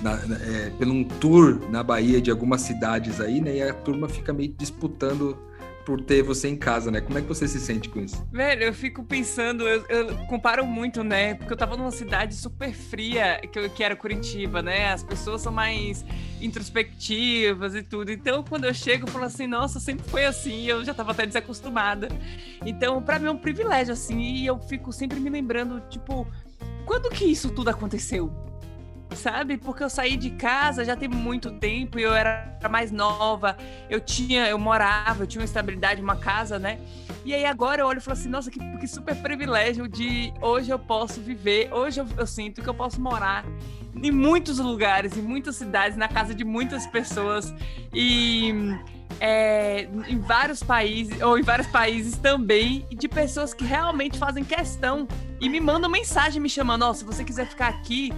na, 0.00 0.12
é, 0.12 0.70
pelo 0.78 0.94
um 0.94 1.02
tour 1.02 1.68
na 1.68 1.82
Bahia 1.82 2.20
de 2.20 2.30
algumas 2.30 2.60
cidades 2.60 3.20
aí, 3.20 3.40
né? 3.40 3.56
E 3.56 3.62
a 3.62 3.74
turma 3.74 4.08
fica 4.08 4.32
meio 4.32 4.54
disputando 4.56 5.36
por 5.88 6.02
ter 6.02 6.22
você 6.22 6.48
em 6.48 6.54
casa, 6.54 6.90
né? 6.90 7.00
Como 7.00 7.16
é 7.16 7.22
que 7.22 7.26
você 7.26 7.48
se 7.48 7.58
sente 7.58 7.88
com 7.88 7.98
isso? 7.98 8.22
Velho, 8.30 8.64
eu 8.64 8.74
fico 8.74 9.02
pensando, 9.02 9.66
eu, 9.66 9.82
eu 9.88 10.18
comparo 10.26 10.66
muito, 10.66 11.02
né? 11.02 11.32
Porque 11.32 11.50
eu 11.50 11.56
tava 11.56 11.78
numa 11.78 11.90
cidade 11.90 12.34
super 12.34 12.74
fria, 12.74 13.40
que, 13.50 13.70
que 13.70 13.82
era 13.82 13.96
Curitiba, 13.96 14.60
né? 14.60 14.92
As 14.92 15.02
pessoas 15.02 15.40
são 15.40 15.50
mais 15.50 16.04
introspectivas 16.42 17.74
e 17.74 17.82
tudo. 17.82 18.12
Então, 18.12 18.44
quando 18.44 18.66
eu 18.66 18.74
chego, 18.74 19.06
eu 19.06 19.10
falo 19.10 19.24
assim, 19.24 19.46
nossa, 19.46 19.80
sempre 19.80 20.06
foi 20.10 20.26
assim, 20.26 20.66
eu 20.66 20.84
já 20.84 20.92
tava 20.92 21.12
até 21.12 21.24
desacostumada. 21.24 22.08
Então, 22.66 23.02
para 23.02 23.18
mim 23.18 23.28
é 23.28 23.30
um 23.30 23.38
privilégio, 23.38 23.94
assim, 23.94 24.20
e 24.20 24.44
eu 24.44 24.58
fico 24.58 24.92
sempre 24.92 25.18
me 25.18 25.30
lembrando, 25.30 25.80
tipo, 25.88 26.26
quando 26.84 27.08
que 27.08 27.24
isso 27.24 27.48
tudo 27.48 27.70
aconteceu? 27.70 28.30
Sabe? 29.14 29.56
Porque 29.56 29.82
eu 29.82 29.90
saí 29.90 30.16
de 30.16 30.30
casa 30.30 30.84
já 30.84 30.96
tem 30.96 31.08
muito 31.08 31.50
tempo 31.52 31.98
e 31.98 32.02
eu 32.02 32.14
era 32.14 32.58
mais 32.70 32.90
nova. 32.90 33.56
Eu 33.88 34.00
tinha, 34.00 34.46
eu 34.46 34.58
morava, 34.58 35.22
eu 35.22 35.26
tinha 35.26 35.40
uma 35.40 35.46
estabilidade, 35.46 36.00
uma 36.00 36.16
casa, 36.16 36.58
né? 36.58 36.78
E 37.24 37.34
aí 37.34 37.44
agora 37.44 37.82
eu 37.82 37.86
olho 37.86 37.98
e 37.98 38.00
falo 38.00 38.16
assim, 38.16 38.28
nossa, 38.28 38.50
que, 38.50 38.58
que 38.78 38.88
super 38.88 39.14
privilégio 39.16 39.88
de 39.88 40.32
hoje 40.40 40.70
eu 40.70 40.78
posso 40.78 41.20
viver, 41.20 41.72
hoje 41.72 42.00
eu, 42.00 42.06
eu 42.16 42.26
sinto 42.26 42.62
que 42.62 42.68
eu 42.68 42.74
posso 42.74 43.00
morar 43.00 43.44
em 43.94 44.10
muitos 44.10 44.58
lugares, 44.58 45.16
em 45.16 45.22
muitas 45.22 45.56
cidades, 45.56 45.96
na 45.96 46.08
casa 46.08 46.34
de 46.34 46.44
muitas 46.44 46.86
pessoas 46.86 47.52
e 47.92 48.54
é, 49.20 49.88
em 50.08 50.18
vários 50.20 50.62
países, 50.62 51.20
ou 51.20 51.38
em 51.38 51.42
vários 51.42 51.66
países 51.68 52.16
também, 52.16 52.86
de 52.90 53.08
pessoas 53.08 53.52
que 53.52 53.64
realmente 53.64 54.18
fazem 54.18 54.44
questão 54.44 55.06
e 55.40 55.48
me 55.48 55.60
mandam 55.60 55.90
mensagem 55.90 56.40
me 56.40 56.48
chamando, 56.48 56.86
oh, 56.86 56.94
se 56.94 57.04
você 57.04 57.24
quiser 57.24 57.46
ficar 57.46 57.68
aqui, 57.68 58.12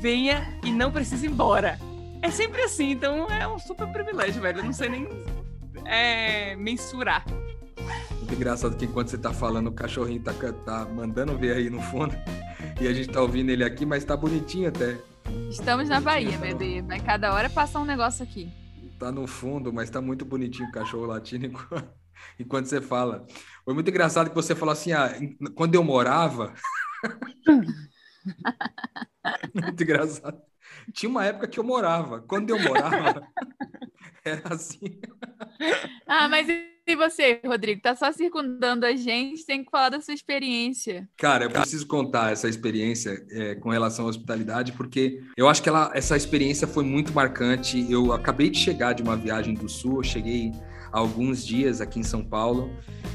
venha 0.00 0.58
e 0.64 0.72
não 0.72 0.90
precisa 0.90 1.26
ir 1.26 1.30
embora. 1.30 1.78
É 2.22 2.30
sempre 2.30 2.62
assim, 2.62 2.90
então 2.90 3.28
é 3.30 3.46
um 3.46 3.58
super 3.58 3.86
privilégio, 3.88 4.40
velho. 4.40 4.58
Eu 4.58 4.64
não 4.64 4.72
sei 4.72 4.88
nem 4.88 5.08
é, 5.84 6.56
mensurar. 6.56 7.24
Muito 8.18 8.34
engraçado 8.34 8.76
que 8.76 8.84
enquanto 8.84 9.08
você 9.08 9.18
tá 9.18 9.32
falando, 9.32 9.68
o 9.68 9.72
cachorrinho 9.72 10.20
tá, 10.20 10.32
tá 10.64 10.84
mandando 10.84 11.36
ver 11.38 11.56
aí 11.56 11.70
no 11.70 11.80
fundo. 11.80 12.14
E 12.80 12.88
a 12.88 12.92
gente 12.92 13.08
tá 13.08 13.20
ouvindo 13.20 13.50
ele 13.50 13.64
aqui, 13.64 13.86
mas 13.86 14.04
tá 14.04 14.16
bonitinho 14.16 14.68
até. 14.68 14.98
Estamos 15.50 15.88
na 15.88 16.00
Bahia, 16.00 16.32
tá 16.32 16.38
bebê. 16.38 16.82
Mas 16.82 17.02
cada 17.02 17.32
hora 17.32 17.48
passa 17.48 17.78
um 17.78 17.84
negócio 17.84 18.22
aqui. 18.22 18.50
Tá 18.98 19.12
no 19.12 19.26
fundo, 19.26 19.72
mas 19.72 19.90
tá 19.90 20.00
muito 20.00 20.24
bonitinho 20.24 20.68
o 20.68 20.72
cachorro 20.72 21.06
latino 21.06 21.52
enquanto 22.40 22.66
você 22.66 22.80
fala. 22.80 23.26
Foi 23.64 23.74
muito 23.74 23.90
engraçado 23.90 24.30
que 24.30 24.34
você 24.34 24.54
falou 24.54 24.72
assim: 24.72 24.92
ah, 24.92 25.12
quando 25.54 25.74
eu 25.74 25.84
morava. 25.84 26.54
Muito 29.54 29.82
engraçado. 29.82 30.40
tinha 30.92 31.10
uma 31.10 31.24
época 31.24 31.48
que 31.48 31.58
eu 31.58 31.64
morava. 31.64 32.20
Quando 32.20 32.50
eu 32.50 32.58
morava, 32.58 33.26
era 34.24 34.54
assim. 34.54 35.00
Ah, 36.06 36.28
mas 36.28 36.48
e 36.88 36.94
você, 36.94 37.40
Rodrigo? 37.44 37.80
Tá 37.80 37.96
só 37.96 38.12
circundando 38.12 38.86
a 38.86 38.94
gente, 38.94 39.44
tem 39.44 39.64
que 39.64 39.70
falar 39.72 39.88
da 39.88 40.00
sua 40.00 40.14
experiência. 40.14 41.08
Cara, 41.16 41.44
eu 41.44 41.50
preciso 41.50 41.84
contar 41.84 42.30
essa 42.30 42.48
experiência 42.48 43.26
é, 43.28 43.56
com 43.56 43.70
relação 43.70 44.06
à 44.06 44.08
hospitalidade, 44.08 44.70
porque 44.70 45.20
eu 45.36 45.48
acho 45.48 45.60
que 45.60 45.68
ela, 45.68 45.90
essa 45.94 46.16
experiência 46.16 46.64
foi 46.64 46.84
muito 46.84 47.12
marcante. 47.12 47.90
Eu 47.90 48.12
acabei 48.12 48.50
de 48.50 48.58
chegar 48.58 48.92
de 48.92 49.02
uma 49.02 49.16
viagem 49.16 49.54
do 49.54 49.68
Sul, 49.68 49.96
eu 49.96 50.04
cheguei 50.04 50.52
há 50.92 50.98
alguns 50.98 51.44
dias 51.44 51.80
aqui 51.80 52.00
em 52.00 52.02
São 52.02 52.22
Paulo 52.22 52.70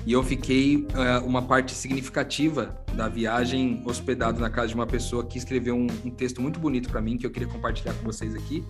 e 0.06 0.14
eu 0.14 0.24
fiquei 0.24 0.78
uh, 0.78 1.26
uma 1.26 1.42
parte 1.42 1.74
significativa 1.74 2.76
da 2.96 3.08
viagem 3.08 3.82
hospedado 3.86 4.40
na 4.40 4.50
casa 4.50 4.70
de 4.70 4.76
uma 4.76 4.88
pessoa 4.88 5.26
que 5.26 5.38
escreveu 5.38 5.76
um, 5.76 5.88
um 6.06 6.10
texto 6.10 6.42
muito 6.42 6.60
bonito 6.60 6.90
para 6.90 7.02
mim 7.02 7.18
que 7.18 7.26
eu 7.26 7.30
queria 7.30 7.48
compartilhar 7.48 7.94
com 7.94 8.04
vocês 8.04 8.36
aqui. 8.36 8.64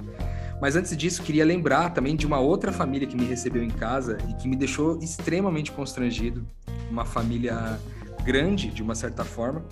Mas 0.62 0.76
antes 0.76 0.96
disso, 0.96 1.24
queria 1.24 1.44
lembrar 1.44 1.90
também 1.92 2.16
de 2.16 2.28
uma 2.28 2.40
outra 2.40 2.72
família 2.72 3.08
que 3.08 3.16
me 3.16 3.26
recebeu 3.26 3.64
em 3.64 3.70
casa 3.70 4.18
e 4.30 4.34
que 4.34 4.48
me 4.48 4.56
deixou 4.56 5.00
extremamente 5.00 5.72
constrangido. 5.72 6.46
Uma 6.90 7.04
família 7.04 7.80
grande, 8.24 8.68
de 8.68 8.84
uma 8.84 8.94
certa 8.94 9.24
forma, 9.24 9.66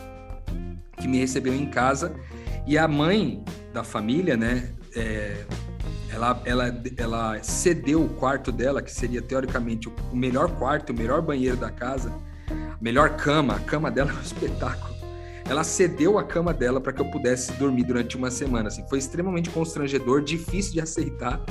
que 0.97 1.07
me 1.07 1.19
recebeu 1.19 1.53
em 1.53 1.67
casa. 1.67 2.15
E 2.65 2.77
a 2.77 2.87
mãe 2.87 3.43
da 3.71 3.83
família, 3.83 4.35
né, 4.35 4.71
é, 4.95 5.45
ela, 6.11 6.41
ela, 6.45 6.83
ela 6.97 7.43
cedeu 7.43 8.03
o 8.03 8.09
quarto 8.09 8.51
dela, 8.51 8.81
que 8.81 8.91
seria 8.91 9.21
teoricamente 9.21 9.87
o 9.87 10.15
melhor 10.15 10.49
quarto, 10.57 10.91
o 10.91 10.95
melhor 10.95 11.21
banheiro 11.21 11.55
da 11.55 11.69
casa, 11.69 12.11
melhor 12.81 13.15
cama, 13.17 13.55
a 13.55 13.59
cama 13.59 13.91
dela 13.91 14.11
é 14.11 14.13
um 14.13 14.21
espetáculo. 14.21 14.95
Ela 15.47 15.63
cedeu 15.63 16.19
a 16.19 16.23
cama 16.23 16.53
dela 16.53 16.79
para 16.79 16.93
que 16.93 17.01
eu 17.01 17.09
pudesse 17.09 17.51
dormir 17.53 17.83
durante 17.83 18.15
uma 18.15 18.29
semana. 18.29 18.67
Assim. 18.67 18.87
Foi 18.87 18.99
extremamente 18.99 19.49
constrangedor, 19.49 20.21
difícil 20.21 20.73
de 20.73 20.81
aceitar, 20.81 21.43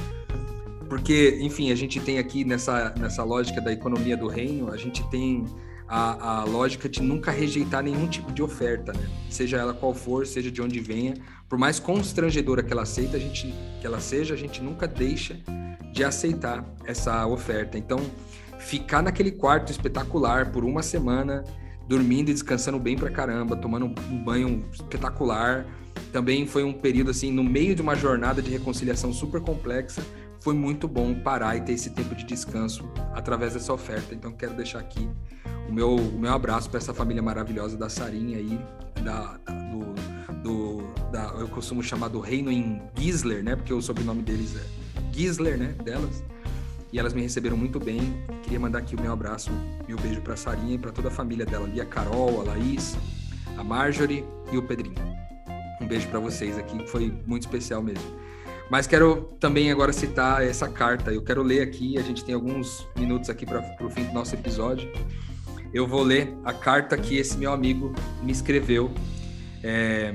porque, 0.89 1.39
enfim, 1.41 1.71
a 1.71 1.75
gente 1.75 2.01
tem 2.01 2.19
aqui 2.19 2.45
nessa, 2.45 2.95
nessa 2.99 3.23
lógica 3.23 3.61
da 3.61 3.73
economia 3.73 4.17
do 4.17 4.27
reino, 4.27 4.73
a 4.73 4.77
gente 4.77 5.07
tem 5.11 5.45
a, 5.89 6.41
a 6.41 6.45
lógica 6.45 6.89
de 6.89 7.03
nunca 7.03 7.31
rejeitar 7.31 7.83
nenhum 7.83 8.07
tipo 8.07 8.31
de 8.31 8.43
oferta, 8.43 8.93
né? 8.93 9.09
seja 9.31 9.57
ela 9.57 9.73
qual 9.73 9.95
for, 9.95 10.27
seja 10.27 10.51
de 10.51 10.61
onde 10.61 10.79
venha, 10.81 11.15
por 11.49 11.59
mais 11.59 11.81
constrangedora 11.81 12.63
que 12.63 12.73
ela 12.73 12.83
aceita, 12.83 13.17
a 13.17 13.21
gente, 13.21 13.55
que 13.81 13.87
ela 13.87 14.01
seja, 14.01 14.35
a 14.35 14.37
gente 14.37 14.63
nunca 14.63 14.87
deixa 14.87 15.41
de 15.93 16.05
aceitar 16.05 16.65
essa 16.85 17.27
oferta. 17.27 17.79
Então, 17.79 17.99
ficar 18.59 19.03
naquele 19.03 19.31
quarto 19.31 19.73
espetacular 19.73 20.53
por 20.53 20.63
uma 20.65 20.83
semana, 20.83 21.43
dormindo 21.89 22.29
e 22.29 22.35
descansando 22.35 22.79
bem 22.79 22.97
pra 22.97 23.11
caramba, 23.11 23.57
tomando 23.57 23.87
um 23.87 24.23
banho 24.23 24.65
espetacular, 24.71 25.65
também 26.13 26.47
foi 26.47 26.65
um 26.65 26.73
período 26.73 27.11
assim, 27.11 27.33
no 27.33 27.43
meio 27.43 27.75
de 27.75 27.81
uma 27.81 27.95
jornada 27.95 28.43
de 28.43 28.51
reconciliação 28.51 29.13
super 29.13 29.41
complexa, 29.41 30.03
foi 30.49 30.55
muito 30.55 30.89
bom 30.89 31.15
parar 31.15 31.59
e 31.59 31.61
ter 31.61 31.75
esse 31.75 31.91
tempo 31.91 32.15
de 32.15 32.25
descanso 32.25 32.91
através 33.13 33.53
dessa 33.53 33.71
oferta. 33.71 34.15
Então, 34.15 34.33
quero 34.33 34.55
deixar 34.55 34.79
aqui 34.79 35.07
o 35.69 35.73
meu, 35.73 35.95
o 35.95 36.19
meu 36.19 36.33
abraço 36.33 36.71
para 36.71 36.79
essa 36.79 36.95
família 36.95 37.23
maravilhosa 37.23 37.77
da 37.77 37.91
Sarinha 37.91 38.39
aí, 38.39 38.59
da, 39.05 39.37
da 39.37 39.53
do, 39.69 39.95
do 40.43 41.11
da, 41.13 41.25
eu 41.39 41.49
costumo 41.49 41.83
chamar 41.83 42.09
do 42.09 42.19
reino 42.19 42.51
em 42.51 42.81
Gisler, 42.97 43.45
né? 43.45 43.57
Porque 43.57 43.75
o 43.75 43.83
sobrenome 43.83 44.23
deles 44.23 44.57
é 44.57 44.65
Gisler, 45.13 45.59
né? 45.59 45.75
Delas. 45.85 46.25
E 46.91 46.99
elas 46.99 47.13
me 47.13 47.21
receberam 47.21 47.59
muito 47.59 47.79
bem. 47.79 48.01
Queria 48.43 48.59
mandar 48.59 48.79
aqui 48.79 48.97
o 48.97 49.01
meu 49.03 49.13
abraço, 49.13 49.51
meu 49.87 49.99
beijo 49.99 50.23
para 50.23 50.35
Sarinha 50.35 50.77
e 50.77 50.79
para 50.79 50.93
toda 50.93 51.09
a 51.09 51.11
família 51.11 51.45
dela, 51.45 51.67
ali 51.67 51.79
a 51.79 51.85
Carol, 51.85 52.41
a 52.41 52.45
Laís, 52.45 52.97
a 53.55 53.63
Marjorie 53.63 54.25
e 54.51 54.57
o 54.57 54.63
Pedrinho. 54.63 54.97
Um 55.79 55.87
beijo 55.87 56.09
para 56.09 56.19
vocês 56.19 56.57
aqui, 56.57 56.89
foi 56.89 57.13
muito 57.27 57.43
especial 57.43 57.83
mesmo. 57.83 58.28
Mas 58.71 58.87
quero 58.87 59.37
também 59.41 59.71
agora 59.71 59.93
citar 59.93 60.45
essa 60.45 60.69
carta. 60.69 61.13
Eu 61.13 61.23
quero 61.23 61.43
ler 61.43 61.63
aqui, 61.63 61.99
a 61.99 62.03
gente 62.03 62.25
tem 62.25 62.35
alguns 62.35 62.87
minutos 62.97 63.31
aqui 63.31 63.47
para 63.47 63.61
o 63.81 63.91
fim 63.91 64.05
do 64.05 64.13
nosso 64.13 64.35
episódio 64.35 64.91
eu 65.73 65.87
vou 65.87 66.03
ler 66.03 66.35
a 66.45 66.53
carta 66.53 66.97
que 66.97 67.17
esse 67.17 67.37
meu 67.37 67.53
amigo 67.53 67.95
me 68.23 68.33
escreveu 68.33 68.91
é, 69.63 70.15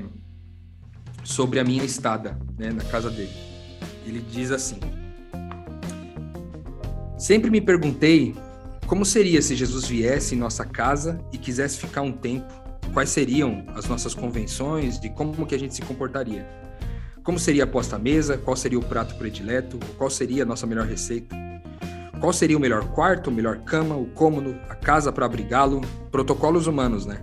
sobre 1.22 1.60
a 1.60 1.64
minha 1.64 1.84
estada 1.84 2.38
né, 2.58 2.70
na 2.70 2.82
casa 2.84 3.10
dele. 3.10 3.32
Ele 4.04 4.20
diz 4.20 4.50
assim: 4.50 4.80
Sempre 7.16 7.50
me 7.50 7.60
perguntei 7.60 8.34
como 8.86 9.04
seria 9.04 9.40
se 9.40 9.54
Jesus 9.54 9.86
viesse 9.86 10.34
em 10.34 10.38
nossa 10.38 10.64
casa 10.64 11.24
e 11.32 11.38
quisesse 11.38 11.78
ficar 11.78 12.02
um 12.02 12.12
tempo. 12.12 12.52
Quais 12.92 13.08
seriam 13.08 13.64
as 13.74 13.88
nossas 13.88 14.14
convenções 14.14 15.00
de 15.00 15.08
como 15.08 15.46
que 15.46 15.54
a 15.54 15.58
gente 15.58 15.74
se 15.74 15.82
comportaria? 15.82 16.46
Como 17.24 17.38
seria 17.38 17.64
a 17.64 17.66
posta 17.66 17.96
à 17.96 17.98
mesa? 17.98 18.36
Qual 18.36 18.54
seria 18.54 18.78
o 18.78 18.84
prato 18.84 19.14
predileto? 19.14 19.78
Qual 19.96 20.10
seria 20.10 20.42
a 20.42 20.46
nossa 20.46 20.66
melhor 20.66 20.86
receita? 20.86 21.34
Qual 22.20 22.34
seria 22.34 22.54
o 22.54 22.60
melhor 22.60 22.84
quarto, 22.90 23.30
o 23.30 23.32
melhor 23.32 23.60
cama, 23.64 23.96
o 23.96 24.04
cômodo, 24.04 24.54
a 24.68 24.74
casa 24.74 25.10
para 25.10 25.24
abrigá-lo? 25.24 25.80
Protocolos 26.12 26.66
humanos, 26.66 27.06
né? 27.06 27.22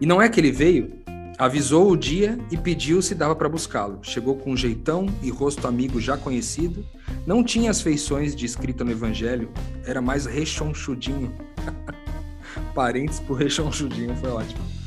E 0.00 0.06
não 0.06 0.20
é 0.20 0.28
que 0.28 0.40
ele 0.40 0.50
veio, 0.50 0.98
avisou 1.38 1.92
o 1.92 1.96
dia 1.96 2.36
e 2.50 2.56
pediu 2.56 3.00
se 3.00 3.14
dava 3.14 3.36
para 3.36 3.48
buscá-lo. 3.48 4.00
Chegou 4.02 4.34
com 4.34 4.50
um 4.50 4.56
jeitão 4.56 5.06
e 5.22 5.30
rosto 5.30 5.68
amigo 5.68 6.00
já 6.00 6.16
conhecido. 6.16 6.84
Não 7.24 7.44
tinha 7.44 7.70
as 7.70 7.80
feições 7.80 8.34
de 8.34 8.46
escrita 8.46 8.82
no 8.82 8.90
evangelho, 8.90 9.48
era 9.86 10.02
mais 10.02 10.26
rechonchudinho. 10.26 11.32
Parentes 12.74 13.20
por 13.20 13.38
rechonchudinho, 13.38 14.16
foi 14.16 14.30
ótimo. 14.30 14.77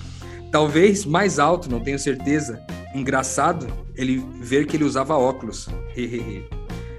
Talvez 0.52 1.06
mais 1.06 1.40
alto, 1.40 1.70
não 1.70 1.80
tenho 1.80 1.98
certeza. 1.98 2.62
Engraçado 2.94 3.68
ele 3.96 4.18
ver 4.42 4.68
que 4.68 4.76
ele 4.76 4.84
usava 4.84 5.16
óculos. 5.16 5.70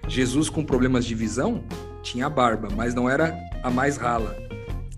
Jesus 0.09 0.49
com 0.49 0.65
problemas 0.65 1.05
de 1.05 1.15
visão? 1.15 1.63
tinha 2.03 2.29
barba, 2.29 2.69
mas 2.77 2.95
não 2.95 3.09
era 3.09 3.39
a 3.63 3.71
mais 3.71 3.97
rala. 3.97 4.37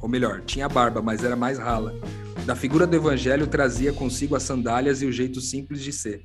Ou 0.01 0.09
melhor, 0.09 0.43
tinha 0.43 0.69
barba, 0.69 1.03
mas 1.03 1.23
era 1.23 1.37
mais 1.37 1.59
rala. 1.59 1.95
Da 2.47 2.57
figura 2.57 2.87
do 2.87 2.97
evangelho 2.97 3.47
trazia 3.47 3.93
consigo 3.93 4.35
as 4.35 4.43
sandálias 4.43 5.03
e 5.03 5.07
o 5.07 5.13
jeito 5.13 5.41
simples 5.41 5.83
de 5.83 5.93
ser. 5.93 6.25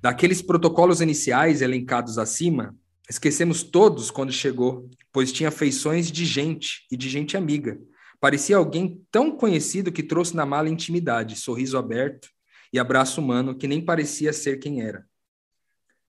Daqueles 0.00 0.40
protocolos 0.40 1.00
iniciais 1.00 1.62
elencados 1.62 2.18
acima, 2.18 2.74
esquecemos 3.08 3.62
todos 3.62 4.10
quando 4.10 4.32
chegou, 4.32 4.88
pois 5.12 5.32
tinha 5.32 5.50
feições 5.50 6.10
de 6.10 6.24
gente 6.24 6.86
e 6.90 6.96
de 6.96 7.08
gente 7.08 7.36
amiga. 7.36 7.78
Parecia 8.24 8.56
alguém 8.56 9.06
tão 9.12 9.30
conhecido 9.36 9.92
que 9.92 10.02
trouxe 10.02 10.34
na 10.34 10.46
mala 10.46 10.70
intimidade, 10.70 11.36
sorriso 11.36 11.76
aberto 11.76 12.30
e 12.72 12.78
abraço 12.78 13.20
humano 13.20 13.54
que 13.54 13.68
nem 13.68 13.84
parecia 13.84 14.32
ser 14.32 14.56
quem 14.56 14.80
era. 14.80 15.06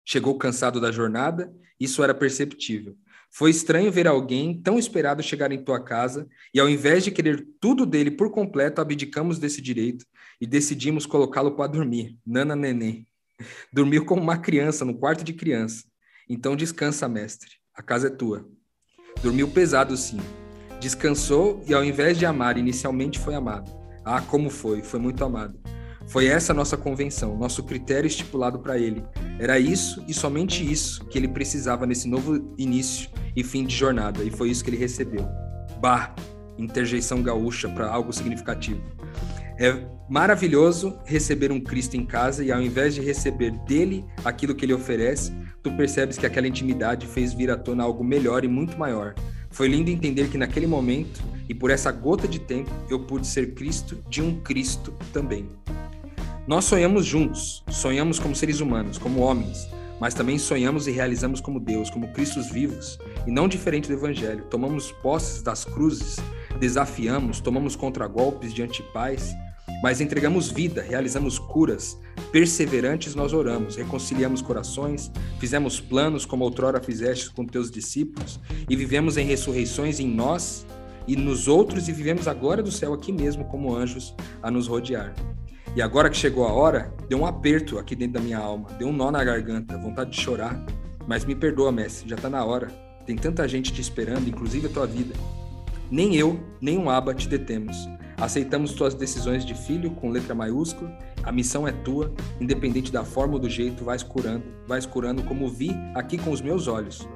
Chegou 0.06 0.38
cansado 0.38 0.80
da 0.80 0.94
jornada, 0.94 1.54
isso 1.78 2.02
era 2.02 2.14
perceptível. 2.14 2.96
Foi 3.30 3.50
estranho 3.50 3.92
ver 3.92 4.08
alguém 4.08 4.62
tão 4.62 4.80
esperado 4.80 5.22
chegar 5.22 5.52
em 5.52 5.62
tua 5.62 5.84
casa 5.84 6.26
e, 6.54 6.60
ao 6.62 6.70
invés 6.70 7.04
de 7.04 7.12
querer 7.12 7.46
tudo 7.60 7.86
dele 7.86 8.12
por 8.12 8.32
completo, 8.32 8.80
abdicamos 8.80 9.38
desse 9.38 9.62
direito 9.62 10.06
e 10.40 10.48
decidimos 10.48 11.06
colocá-lo 11.06 11.58
para 11.58 11.68
dormir. 11.70 12.18
Nana 12.26 12.56
neném. 12.56 13.06
Dormiu 13.74 14.06
como 14.06 14.22
uma 14.22 14.38
criança 14.38 14.86
no 14.86 14.98
quarto 14.98 15.22
de 15.22 15.34
criança. 15.34 15.84
Então 16.30 16.56
descansa, 16.56 17.10
mestre. 17.10 17.58
A 17.74 17.84
casa 17.84 18.08
é 18.08 18.10
tua. 18.10 18.50
Dormiu 19.22 19.50
pesado, 19.50 19.98
sim. 19.98 20.22
Descansou 20.80 21.64
e, 21.68 21.74
ao 21.74 21.84
invés 21.84 22.18
de 22.18 22.26
amar, 22.26 22.58
inicialmente 22.58 23.20
foi 23.20 23.36
amado. 23.36 23.72
Ah, 24.04 24.22
como 24.22 24.50
foi! 24.50 24.82
Foi 24.82 25.00
muito 25.00 25.24
amado. 25.24 25.58
Foi 26.08 26.28
essa 26.28 26.54
nossa 26.54 26.78
convenção, 26.78 27.36
nosso 27.36 27.64
critério 27.64 28.08
estipulado 28.08 28.60
para 28.60 28.78
ele. 28.78 29.04
Era 29.40 29.58
isso 29.58 30.04
e 30.08 30.14
somente 30.14 30.70
isso 30.70 31.04
que 31.06 31.18
ele 31.18 31.28
precisava 31.28 31.86
nesse 31.86 32.08
novo 32.08 32.54
início 32.58 33.10
e 33.36 33.44
fim 33.44 33.66
de 33.66 33.76
jornada, 33.76 34.24
e 34.24 34.30
foi 34.30 34.50
isso 34.50 34.64
que 34.64 34.70
ele 34.70 34.78
recebeu. 34.78 35.28
Bah, 35.82 36.16
interjeição 36.58 37.22
gaúcha 37.22 37.68
para 37.68 37.90
algo 37.90 38.14
significativo. 38.14 38.82
É 39.60 39.86
maravilhoso 40.10 41.00
receber 41.06 41.52
um 41.52 41.60
Cristo 41.60 41.98
em 41.98 42.06
casa 42.06 42.44
e 42.44 42.52
ao 42.52 42.62
invés 42.62 42.94
de 42.94 43.02
receber 43.02 43.52
dele 43.66 44.06
aquilo 44.24 44.54
que 44.54 44.64
ele 44.64 44.74
oferece, 44.74 45.34
tu 45.64 45.72
percebes 45.76 46.18
que 46.18 46.26
aquela 46.26 46.48
intimidade 46.48 47.08
fez 47.08 47.34
vir 47.34 47.50
à 47.50 47.58
tona 47.58 47.84
algo 47.84 48.04
melhor 48.04 48.44
e 48.44 48.48
muito 48.48 48.78
maior. 48.78 49.16
Foi 49.56 49.70
lindo 49.70 49.90
entender 49.90 50.28
que 50.28 50.38
naquele 50.38 50.68
momento 50.68 51.24
e 51.48 51.54
por 51.56 51.72
essa 51.72 51.90
gota 51.90 52.28
de 52.28 52.40
tempo 52.40 52.70
eu 52.90 53.00
pude 53.00 53.26
ser 53.26 53.54
Cristo 53.54 53.98
de 54.10 54.22
um 54.22 54.42
Cristo 54.42 54.94
também. 55.14 55.48
Nós 56.46 56.66
sonhamos 56.66 57.06
juntos, 57.06 57.64
sonhamos 57.70 58.20
como 58.20 58.36
seres 58.36 58.60
humanos, 58.60 58.98
como 58.98 59.22
homens, 59.22 59.70
mas 59.98 60.14
também 60.14 60.38
sonhamos 60.38 60.88
e 60.88 60.92
realizamos 60.92 61.40
como 61.40 61.58
Deus, 61.58 61.90
como 61.90 62.12
Cristos 62.12 62.52
vivos, 62.52 63.00
e 63.26 63.32
não 63.32 63.48
diferente 63.48 63.88
do 63.88 63.94
Evangelho. 63.94 64.44
Tomamos 64.50 64.92
posses 64.92 65.42
das 65.42 65.64
cruzes, 65.64 66.18
desafiamos, 66.60 67.40
tomamos 67.40 67.78
contragolpes 67.78 68.54
de 68.54 68.62
antipaz, 68.62 69.34
mas 69.82 70.02
entregamos 70.02 70.50
vida, 70.50 70.82
realizamos 70.82 71.38
curas, 71.38 72.00
perseverantes 72.32 73.16
nós 73.16 73.34
oramos, 73.34 73.76
reconciliamos 73.76 74.42
corações, 74.42 75.12
fizemos 75.40 75.80
planos 75.80 76.26
como 76.26 76.44
outrora 76.44 76.82
fizeste 76.82 77.32
com 77.32 77.46
teus 77.46 77.70
discípulos, 77.70 78.40
e 78.70 78.76
vivemos 78.76 79.18
em 79.18 79.26
ressurreições 79.26 80.00
em 80.00 80.08
nós 80.08 80.66
e 81.08 81.16
nos 81.16 81.48
outros, 81.48 81.88
e 81.88 81.92
vivemos 81.92 82.28
agora 82.28 82.64
do 82.64 82.72
céu 82.72 82.94
aqui 82.94 83.12
mesmo 83.12 83.46
como 83.46 83.76
anjos 83.76 84.16
a 84.42 84.50
nos 84.50 84.68
rodear. 84.68 85.14
E 85.76 85.82
agora 85.82 86.10
que 86.10 86.16
chegou 86.16 86.48
a 86.48 86.54
hora, 86.54 86.94
deu 87.10 87.20
um 87.20 87.26
aperto 87.26 87.78
aqui 87.78 87.96
dentro 87.96 88.14
da 88.14 88.22
minha 88.22 88.38
alma, 88.38 88.70
deu 88.80 88.88
um 88.88 88.94
nó 88.94 89.12
na 89.12 89.22
garganta, 89.24 89.78
vontade 89.78 90.12
de 90.12 90.22
chorar. 90.22 90.66
Mas 91.06 91.26
me 91.26 91.36
perdoa, 91.36 91.72
mestre, 91.72 92.10
já 92.10 92.16
tá 92.16 92.30
na 92.30 92.44
hora. 92.46 92.68
Tem 93.06 93.16
tanta 93.16 93.46
gente 93.46 93.74
te 93.74 93.82
esperando, 93.82 94.28
inclusive 94.28 94.68
a 94.68 94.70
tua 94.70 94.88
vida. 94.88 95.14
Nem 95.90 96.16
eu, 96.16 96.40
nem 96.60 96.78
um 96.78 96.90
aba 96.90 97.14
te 97.14 97.28
detemos. 97.28 97.88
Aceitamos 98.18 98.74
tuas 98.74 98.94
decisões 98.94 99.46
de 99.46 99.54
filho 99.54 99.92
com 99.92 100.10
letra 100.10 100.34
maiúscula. 100.34 100.98
A 101.24 101.32
missão 101.32 101.68
é 101.68 101.72
tua, 101.72 102.14
independente 102.40 102.92
da 102.92 103.04
forma 103.04 103.34
ou 103.34 103.40
do 103.40 103.50
jeito, 103.50 103.84
vais 103.84 104.04
curando, 104.04 104.44
vais 104.68 104.86
curando 104.86 105.24
como 105.24 105.50
vi 105.50 105.72
aqui 105.94 106.18
com 106.18 106.32
os 106.32 106.42
meus 106.42 106.68
olhos. 106.68 107.08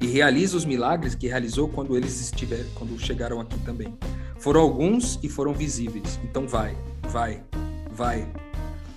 E 0.00 0.06
realiza 0.06 0.56
os 0.56 0.64
milagres 0.64 1.14
que 1.14 1.28
realizou 1.28 1.68
quando 1.68 1.96
eles 1.96 2.20
estiveram, 2.20 2.70
quando 2.74 2.98
chegaram 2.98 3.40
aqui 3.40 3.58
também. 3.60 3.94
Foram 4.38 4.62
alguns 4.62 5.18
e 5.22 5.28
foram 5.28 5.52
visíveis. 5.52 6.18
Então 6.24 6.48
vai, 6.48 6.74
vai, 7.08 7.44
vai. 7.92 8.26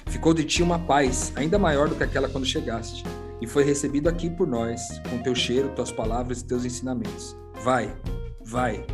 Ficou 0.06 0.34
de 0.34 0.46
ti 0.46 0.64
uma 0.64 0.80
paz 0.80 1.34
ainda 1.36 1.60
maior 1.60 1.90
do 1.90 1.96
que 1.96 2.04
aquela 2.04 2.30
quando 2.30 2.46
chegaste, 2.46 3.04
e 3.42 3.48
foi 3.48 3.66
recebido 3.66 4.08
aqui 4.08 4.30
por 4.30 4.48
nós, 4.48 4.80
com 5.10 5.18
teu 5.22 5.36
cheiro, 5.36 5.70
tuas 5.76 5.92
palavras 5.92 6.40
e 6.40 6.46
teus 6.46 6.64
ensinamentos. 6.64 7.36
Vai, 7.62 7.94
vai. 8.46 8.86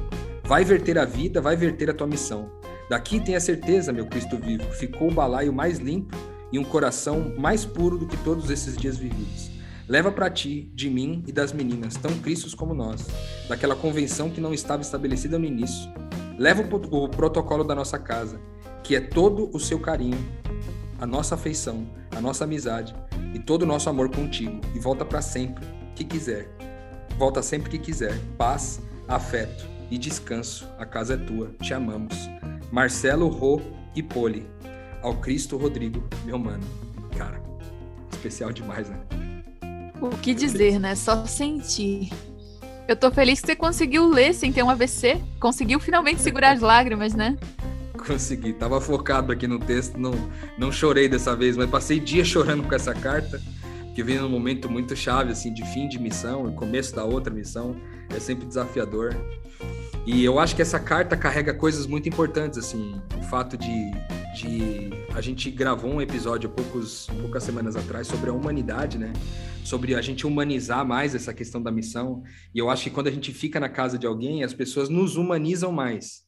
Vai 0.44 0.64
verter 0.64 0.98
a 0.98 1.06
vida, 1.06 1.42
vai 1.42 1.56
verter 1.56 1.90
a 1.90 1.94
tua 1.94 2.08
missão. 2.08 2.52
Daqui 2.90 3.20
tenha 3.20 3.40
certeza, 3.40 3.94
meu 3.94 4.08
Cristo 4.08 4.38
vivo, 4.38 4.64
ficou 4.72 5.10
o 5.10 5.14
balaio 5.14 5.54
mais 5.54 5.78
limpo 5.78 6.18
e 6.52 6.58
um 6.58 6.64
coração 6.64 7.34
mais 7.38 7.64
puro 7.64 7.98
do 7.98 8.08
que 8.08 8.18
todos 8.18 8.50
esses 8.50 8.76
dias 8.76 8.98
vividos. 8.98 9.52
Leva 9.88 10.12
para 10.12 10.30
ti, 10.30 10.72
de 10.74 10.90
mim 10.90 11.24
e 11.28 11.32
das 11.32 11.52
meninas, 11.52 11.96
tão 11.96 12.12
cristos 12.20 12.54
como 12.54 12.74
nós, 12.74 13.08
daquela 13.48 13.76
convenção 13.76 14.30
que 14.30 14.42
não 14.42 14.54
estava 14.54 14.82
estabelecida 14.82 15.38
no 15.38 15.46
início. 15.46 15.92
Leva 16.38 16.62
o, 16.62 17.04
o 17.04 17.10
protocolo 17.10 17.64
da 17.64 17.76
nossa 17.76 17.98
casa, 17.98 18.40
que 18.84 18.96
é 18.96 19.02
todo 19.02 19.50
o 19.54 19.60
seu 19.60 19.80
carinho, 19.80 20.18
a 21.00 21.06
nossa 21.06 21.36
afeição, 21.36 21.88
a 22.16 22.22
nossa 22.22 22.44
amizade 22.44 22.96
e 23.34 23.40
todo 23.40 23.64
o 23.64 23.66
nosso 23.66 23.90
amor 23.90 24.10
contigo, 24.10 24.60
e 24.76 24.80
volta 24.80 25.06
para 25.06 25.22
sempre, 25.22 25.66
que 25.96 26.04
quiser. 26.04 26.50
Volta 27.18 27.42
sempre 27.42 27.70
que 27.70 27.80
quiser. 27.80 28.18
Paz, 28.38 28.82
afeto 29.10 29.68
e 29.90 29.98
descanso. 29.98 30.68
A 30.78 30.86
casa 30.86 31.16
é 31.16 31.18
tua, 31.18 31.52
te 31.62 31.74
amamos. 31.74 32.16
Marcelo 32.72 33.28
Rô 33.28 33.60
e 33.96 34.04
Poli. 34.04 34.46
Ao 35.02 35.16
Cristo 35.16 35.58
Rodrigo, 35.58 36.04
meu 36.26 36.38
mano. 36.38 36.64
Cara, 37.18 37.42
especial 38.12 38.52
demais, 38.52 38.88
né? 38.90 39.00
O 40.00 40.10
que 40.10 40.34
dizer, 40.34 40.80
né? 40.80 40.96
Só 40.96 41.26
sentir. 41.26 42.10
Eu 42.88 42.96
tô 42.96 43.12
feliz 43.12 43.42
que 43.42 43.48
você 43.48 43.56
conseguiu 43.56 44.08
ler 44.08 44.34
sem 44.34 44.52
ter 44.52 44.64
um 44.64 44.70
AVC. 44.70 45.22
Conseguiu 45.40 45.80
finalmente 45.80 46.22
segurar 46.22 46.52
as 46.52 46.62
lágrimas, 46.62 47.14
né? 47.14 47.38
Consegui. 48.06 48.54
Tava 48.54 48.80
focado 48.80 49.32
aqui 49.32 49.48
no 49.48 49.60
texto, 49.60 49.98
não, 49.98 50.14
não 50.58 50.72
chorei 50.72 51.08
dessa 51.08 51.36
vez, 51.36 51.58
mas 51.58 51.70
passei 51.70 52.00
dias 52.00 52.28
chorando 52.28 52.64
com 52.64 52.74
essa 52.74 52.94
carta, 52.94 53.42
que 53.94 54.04
veio 54.04 54.22
num 54.22 54.30
momento 54.30 54.70
muito 54.70 54.96
chave, 54.96 55.32
assim, 55.32 55.54
de 55.54 55.66
fim 55.74 55.88
de 55.88 56.00
missão, 56.00 56.50
e 56.50 56.56
começo 56.56 56.96
da 56.96 57.04
outra 57.04 57.34
missão. 57.34 57.76
É 58.10 58.20
sempre 58.20 58.48
desafiador. 58.48 59.16
E 60.06 60.24
eu 60.24 60.40
acho 60.40 60.56
que 60.56 60.62
essa 60.62 60.80
carta 60.80 61.16
carrega 61.16 61.54
coisas 61.54 61.86
muito 61.86 62.10
importantes, 62.10 62.58
assim, 62.58 63.00
o 63.20 63.24
fato 63.24 63.58
de, 63.58 63.92
de 64.36 64.90
a 65.14 65.22
gente 65.22 65.52
gravou 65.52 65.92
um 65.92 66.02
episódio 66.02 66.50
poucos, 66.50 67.08
poucas 67.22 67.44
semanas 67.44 67.76
atrás 67.76 68.08
sobre 68.08 68.30
a 68.30 68.34
humanidade, 68.34 68.98
né? 68.98 69.14
Sobre 69.64 69.94
a 69.94 70.02
gente 70.02 70.26
humanizar 70.26 70.86
mais 70.86 71.14
essa 71.14 71.34
questão 71.34 71.62
da 71.62 71.72
missão. 71.72 72.24
E 72.56 72.60
eu 72.60 72.70
acho 72.70 72.86
que 72.86 72.90
quando 72.90 73.08
a 73.08 73.12
gente 73.12 73.32
fica 73.34 73.60
na 73.60 73.70
casa 73.70 74.00
de 74.00 74.08
alguém, 74.08 74.44
as 74.44 74.54
pessoas 74.54 74.90
nos 74.90 75.16
humanizam 75.16 75.72
mais. 75.72 76.24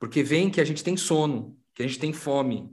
Porque 0.00 0.22
veem 0.22 0.50
que 0.50 0.60
a 0.60 0.64
gente 0.64 0.82
tem 0.82 0.96
sono, 0.96 1.56
que 1.74 1.82
a 1.82 1.86
gente 1.86 1.98
tem 1.98 2.12
fome. 2.12 2.70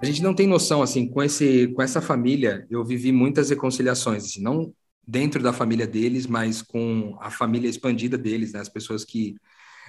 A 0.00 0.06
gente 0.06 0.22
não 0.22 0.34
tem 0.34 0.46
noção, 0.46 0.80
assim, 0.80 1.08
com, 1.08 1.22
esse, 1.22 1.68
com 1.68 1.82
essa 1.82 2.00
família, 2.00 2.66
eu 2.70 2.84
vivi 2.84 3.10
muitas 3.10 3.50
reconciliações, 3.50 4.24
assim, 4.24 4.42
não 4.42 4.72
dentro 5.06 5.42
da 5.42 5.52
família 5.52 5.86
deles, 5.86 6.26
mas 6.26 6.60
com 6.62 7.16
a 7.20 7.30
família 7.30 7.68
expandida 7.68 8.18
deles, 8.18 8.52
né? 8.52 8.60
As 8.60 8.68
pessoas 8.68 9.04
que 9.04 9.34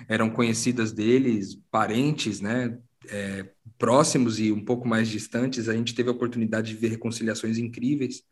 eram 0.08 0.30
conhecidas 0.30 0.94
deles, 0.94 1.60
parentes, 1.70 2.40
né? 2.40 2.80
É, 3.10 3.50
próximos 3.78 4.40
e 4.40 4.52
um 4.52 4.64
pouco 4.64 4.88
mais 4.88 5.10
distantes, 5.10 5.68
a 5.68 5.74
gente 5.74 5.94
teve 5.94 6.10
a 6.10 6.14
oportunidade 6.14 6.70
de 6.70 6.80
ver 6.80 6.90
reconciliações 6.90 7.58
incríveis. 7.58 8.24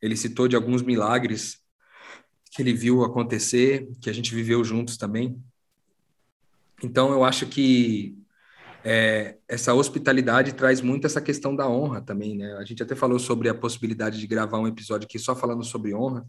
Ele 0.00 0.16
citou 0.16 0.48
de 0.48 0.56
alguns 0.56 0.82
milagres 0.82 1.58
que 2.50 2.62
ele 2.62 2.72
viu 2.72 3.04
acontecer, 3.04 3.88
que 4.00 4.10
a 4.10 4.12
gente 4.12 4.34
viveu 4.34 4.64
juntos 4.64 4.96
também. 4.96 5.38
Então, 6.82 7.12
eu 7.12 7.22
acho 7.22 7.46
que 7.46 8.19
é, 8.84 9.36
essa 9.48 9.74
hospitalidade 9.74 10.54
traz 10.54 10.80
muito 10.80 11.06
essa 11.06 11.20
questão 11.20 11.54
da 11.54 11.68
honra 11.68 12.00
também, 12.00 12.36
né? 12.36 12.54
A 12.54 12.64
gente 12.64 12.82
até 12.82 12.94
falou 12.94 13.18
sobre 13.18 13.48
a 13.48 13.54
possibilidade 13.54 14.18
de 14.18 14.26
gravar 14.26 14.58
um 14.58 14.66
episódio 14.66 15.06
aqui 15.06 15.18
só 15.18 15.34
falando 15.34 15.64
sobre 15.64 15.94
honra, 15.94 16.24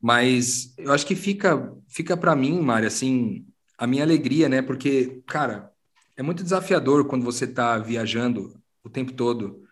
mas 0.00 0.74
eu 0.78 0.92
acho 0.92 1.06
que 1.06 1.14
fica 1.14 1.72
fica 1.88 2.16
para 2.16 2.34
mim, 2.34 2.60
Mari, 2.60 2.86
assim, 2.86 3.46
a 3.78 3.86
minha 3.86 4.02
alegria, 4.02 4.48
né? 4.48 4.62
Porque, 4.62 5.22
cara, 5.26 5.70
é 6.16 6.22
muito 6.22 6.42
desafiador 6.42 7.04
quando 7.06 7.24
você 7.24 7.44
está 7.44 7.78
viajando 7.78 8.60
o 8.84 8.90
tempo 8.90 9.12
todo 9.12 9.62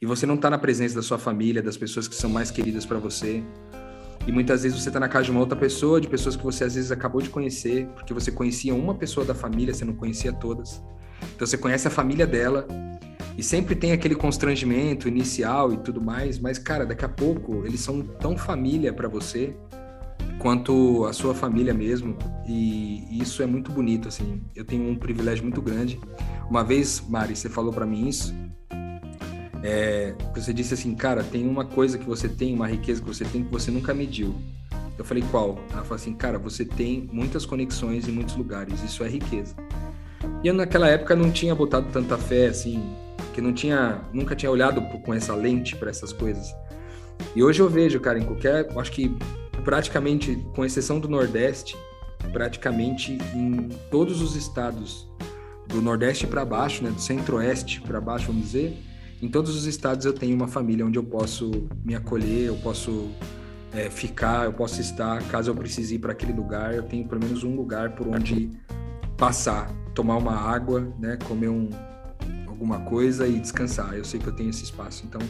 e 0.00 0.06
você 0.06 0.26
não 0.26 0.34
está 0.34 0.50
na 0.50 0.58
presença 0.58 0.94
da 0.94 1.02
sua 1.02 1.18
família, 1.18 1.62
das 1.62 1.76
pessoas 1.76 2.08
que 2.08 2.14
são 2.14 2.30
mais 2.30 2.50
queridas 2.50 2.84
para 2.86 2.98
você. 2.98 3.42
E 4.26 4.32
muitas 4.32 4.62
vezes 4.62 4.80
você 4.80 4.88
está 4.88 4.98
na 4.98 5.08
casa 5.08 5.26
de 5.26 5.30
uma 5.30 5.40
outra 5.40 5.56
pessoa, 5.56 6.00
de 6.00 6.08
pessoas 6.08 6.34
que 6.34 6.42
você 6.42 6.64
às 6.64 6.74
vezes 6.74 6.90
acabou 6.90 7.20
de 7.20 7.28
conhecer, 7.28 7.86
porque 7.88 8.14
você 8.14 8.32
conhecia 8.32 8.74
uma 8.74 8.94
pessoa 8.94 9.24
da 9.24 9.34
família, 9.34 9.74
você 9.74 9.84
não 9.84 9.94
conhecia 9.94 10.32
todas. 10.32 10.82
Então 11.34 11.46
você 11.46 11.56
conhece 11.56 11.86
a 11.88 11.90
família 11.90 12.26
dela 12.26 12.66
e 13.36 13.42
sempre 13.42 13.74
tem 13.74 13.92
aquele 13.92 14.14
constrangimento 14.14 15.08
inicial 15.08 15.72
e 15.72 15.76
tudo 15.78 16.00
mais, 16.00 16.38
mas 16.38 16.58
cara, 16.58 16.86
daqui 16.86 17.04
a 17.04 17.08
pouco 17.08 17.64
eles 17.66 17.80
são 17.80 18.02
tão 18.02 18.36
família 18.36 18.92
para 18.92 19.08
você 19.08 19.54
quanto 20.38 21.04
a 21.06 21.12
sua 21.12 21.34
família 21.34 21.74
mesmo 21.74 22.16
e 22.46 23.18
isso 23.20 23.42
é 23.42 23.46
muito 23.46 23.72
bonito 23.72 24.08
assim. 24.08 24.42
Eu 24.54 24.64
tenho 24.64 24.88
um 24.88 24.96
privilégio 24.96 25.42
muito 25.42 25.60
grande. 25.60 25.98
Uma 26.48 26.62
vez, 26.62 27.02
Mari, 27.08 27.34
você 27.34 27.48
falou 27.48 27.72
para 27.72 27.86
mim 27.86 28.08
isso. 28.08 28.34
É, 29.62 30.14
você 30.34 30.52
disse 30.52 30.74
assim, 30.74 30.94
cara, 30.94 31.24
tem 31.24 31.48
uma 31.48 31.64
coisa 31.64 31.96
que 31.96 32.04
você 32.04 32.28
tem, 32.28 32.54
uma 32.54 32.68
riqueza 32.68 33.00
que 33.00 33.06
você 33.06 33.24
tem 33.24 33.42
que 33.42 33.50
você 33.50 33.70
nunca 33.70 33.94
mediu. 33.94 34.34
Eu 34.96 35.04
falei, 35.04 35.24
qual? 35.30 35.58
Ela 35.72 35.82
falou 35.82 35.96
assim, 35.96 36.14
cara, 36.14 36.38
você 36.38 36.64
tem 36.64 37.08
muitas 37.10 37.44
conexões 37.44 38.06
em 38.06 38.12
muitos 38.12 38.36
lugares, 38.36 38.82
isso 38.82 39.02
é 39.02 39.08
riqueza. 39.08 39.56
E 40.42 40.48
eu 40.48 40.54
naquela 40.54 40.88
época 40.88 41.14
não 41.16 41.30
tinha 41.30 41.54
botado 41.54 41.88
tanta 41.92 42.18
fé 42.18 42.46
assim, 42.46 42.82
que 43.32 43.40
não 43.40 43.52
tinha, 43.52 44.00
nunca 44.12 44.36
tinha 44.36 44.50
olhado 44.50 44.80
com 45.00 45.12
essa 45.14 45.34
lente 45.34 45.76
para 45.76 45.90
essas 45.90 46.12
coisas. 46.12 46.54
E 47.34 47.42
hoje 47.42 47.60
eu 47.60 47.68
vejo, 47.68 47.98
cara, 48.00 48.18
em 48.18 48.24
qualquer, 48.24 48.68
acho 48.76 48.92
que 48.92 49.16
praticamente, 49.64 50.36
com 50.54 50.64
exceção 50.64 51.00
do 51.00 51.08
Nordeste, 51.08 51.76
praticamente 52.32 53.18
em 53.34 53.68
todos 53.90 54.20
os 54.20 54.36
estados 54.36 55.08
do 55.66 55.80
Nordeste 55.80 56.26
para 56.26 56.44
baixo, 56.44 56.84
né, 56.84 56.90
do 56.90 57.00
Centro-Oeste 57.00 57.80
para 57.80 58.00
baixo, 58.00 58.26
vamos 58.26 58.42
dizer, 58.42 58.76
em 59.22 59.28
todos 59.28 59.56
os 59.56 59.64
estados 59.64 60.04
eu 60.04 60.12
tenho 60.12 60.36
uma 60.36 60.48
família 60.48 60.84
onde 60.84 60.98
eu 60.98 61.04
posso 61.04 61.50
me 61.84 61.94
acolher, 61.94 62.46
eu 62.46 62.56
posso 62.56 63.08
é, 63.72 63.88
ficar, 63.90 64.44
eu 64.44 64.52
posso 64.52 64.80
estar, 64.80 65.22
caso 65.28 65.50
eu 65.50 65.54
precise 65.54 65.94
ir 65.96 65.98
para 65.98 66.12
aquele 66.12 66.32
lugar, 66.32 66.74
eu 66.74 66.82
tenho 66.82 67.06
pelo 67.08 67.24
menos 67.24 67.42
um 67.42 67.56
lugar 67.56 67.94
por 67.94 68.06
onde 68.08 68.50
passar, 69.16 69.70
tomar 69.94 70.16
uma 70.16 70.34
água, 70.34 70.92
né, 70.98 71.16
comer 71.26 71.48
um, 71.48 71.70
alguma 72.46 72.80
coisa 72.80 73.26
e 73.26 73.38
descansar. 73.38 73.94
Eu 73.94 74.04
sei 74.04 74.18
que 74.18 74.26
eu 74.26 74.32
tenho 74.34 74.50
esse 74.50 74.64
espaço. 74.64 75.04
Então, 75.06 75.20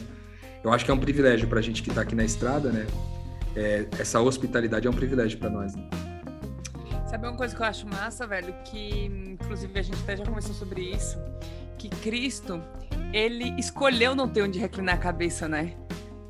eu 0.63 0.73
acho 0.73 0.83
que 0.83 0.91
é 0.91 0.93
um 0.93 0.99
privilégio 0.99 1.47
para 1.47 1.59
a 1.59 1.61
gente 1.61 1.83
que 1.83 1.89
está 1.89 2.01
aqui 2.01 2.15
na 2.15 2.23
estrada, 2.23 2.71
né? 2.71 2.87
É, 3.55 3.87
essa 3.99 4.19
hospitalidade 4.19 4.87
é 4.87 4.89
um 4.89 4.93
privilégio 4.93 5.37
para 5.37 5.49
nós. 5.49 5.75
Né? 5.75 5.83
Sabe 7.07 7.27
uma 7.27 7.37
coisa 7.37 7.55
que 7.55 7.61
eu 7.61 7.65
acho 7.65 7.87
massa, 7.87 8.27
velho? 8.27 8.53
Que, 8.65 9.05
inclusive, 9.05 9.79
a 9.79 9.81
gente 9.81 10.01
até 10.01 10.17
já 10.17 10.25
conversou 10.25 10.53
sobre 10.53 10.81
isso. 10.81 11.17
Que 11.77 11.87
Cristo, 11.87 12.61
ele 13.13 13.53
escolheu 13.57 14.15
não 14.15 14.27
ter 14.27 14.41
onde 14.41 14.59
reclinar 14.59 14.95
a 14.95 14.97
cabeça, 14.97 15.47
né? 15.47 15.73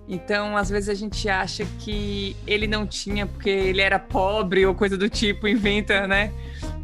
Então, 0.08 0.56
às 0.56 0.70
vezes 0.70 0.90
a 0.90 0.94
gente 0.94 1.28
acha 1.28 1.66
que 1.80 2.36
ele 2.46 2.68
não 2.68 2.86
tinha 2.86 3.26
porque 3.26 3.50
ele 3.50 3.82
era 3.82 3.98
pobre 3.98 4.66
ou 4.66 4.76
coisa 4.76 4.98
do 4.98 5.10
tipo, 5.10 5.48
inventa, 5.48 6.08
né? 6.08 6.32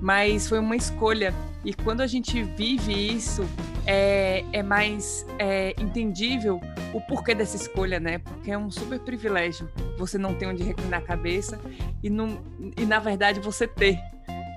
Mas 0.01 0.49
foi 0.49 0.59
uma 0.59 0.75
escolha. 0.75 1.33
E 1.63 1.73
quando 1.73 2.01
a 2.01 2.07
gente 2.07 2.41
vive 2.41 2.91
isso, 2.91 3.47
é, 3.85 4.43
é 4.51 4.63
mais 4.63 5.25
é, 5.37 5.75
entendível 5.79 6.59
o 6.91 6.99
porquê 7.01 7.35
dessa 7.35 7.55
escolha, 7.55 7.99
né? 7.99 8.17
Porque 8.17 8.51
é 8.51 8.57
um 8.57 8.71
super 8.71 8.99
privilégio 8.99 9.69
você 9.97 10.17
não 10.17 10.33
ter 10.33 10.47
onde 10.47 10.63
reclinar 10.63 11.01
a 11.01 11.03
cabeça 11.03 11.59
e, 12.01 12.09
não, 12.09 12.41
e 12.75 12.85
na 12.85 12.99
verdade, 12.99 13.39
você 13.39 13.67
ter 13.67 13.99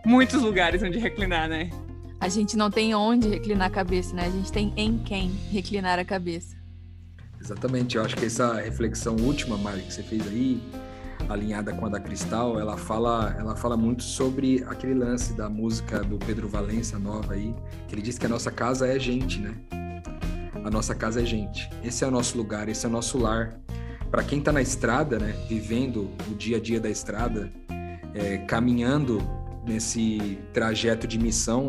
muitos 0.05 0.41
lugares 0.41 0.83
onde 0.83 0.99
reclinar, 0.99 1.49
né? 1.49 1.71
A 2.19 2.29
gente 2.29 2.57
não 2.57 2.71
tem 2.71 2.95
onde 2.95 3.29
reclinar 3.29 3.67
a 3.67 3.71
cabeça, 3.71 4.17
né? 4.17 4.25
A 4.27 4.31
gente 4.31 4.51
tem 4.51 4.73
em 4.77 4.97
quem 4.99 5.31
reclinar 5.53 5.99
a 5.99 6.05
cabeça. 6.05 6.57
Exatamente. 7.39 7.97
Eu 7.97 8.05
acho 8.05 8.17
que 8.17 8.25
essa 8.25 8.55
reflexão 8.55 9.17
última, 9.17 9.59
Mari, 9.59 9.83
que 9.83 9.93
você 9.93 10.03
fez 10.03 10.27
aí, 10.27 10.63
alinhada 11.29 11.73
com 11.73 11.87
a 11.87 11.89
da 11.89 12.01
Cristal, 12.01 12.59
ela 12.59 12.77
fala, 12.77 13.35
ela 13.39 13.57
fala 13.57 13.77
muito 13.77 14.03
sobre 14.03 14.65
aquele 14.69 14.95
lance 14.95 15.33
da 15.35 15.49
música 15.49 16.01
do 16.01 16.19
Pedro 16.19 16.49
Valença 16.49 16.99
nova 16.99 17.35
aí, 17.35 17.55
que 17.89 17.95
ele 17.95 18.03
diz 18.03 18.19
que 18.19 18.27
a 18.27 18.29
nossa 18.29 18.51
casa 18.51 18.87
é 18.87 18.99
gente, 18.99 19.41
né? 19.41 19.55
a 20.65 20.71
nossa 20.71 20.95
casa 20.95 21.21
é 21.21 21.27
gente. 21.27 21.69
Esse 21.85 22.05
é 22.05 22.07
o 22.07 22.11
nosso 22.11 22.39
lugar, 22.39 22.69
esse 22.69 22.87
é 22.87 22.89
o 22.89 22.93
nosso 22.93 23.19
lar. 23.19 23.61
Para 24.11 24.25
quem 24.25 24.39
está 24.39 24.51
na 24.51 24.63
estrada, 24.63 25.19
né, 25.19 25.35
vivendo 25.47 26.11
o 26.31 26.35
dia 26.35 26.57
a 26.57 26.61
dia 26.61 26.81
da 26.81 26.89
estrada, 26.89 27.51
é, 28.15 28.39
caminhando 28.39 29.19
nesse 29.67 30.39
trajeto 30.53 31.07
de 31.07 31.19
missão, 31.19 31.69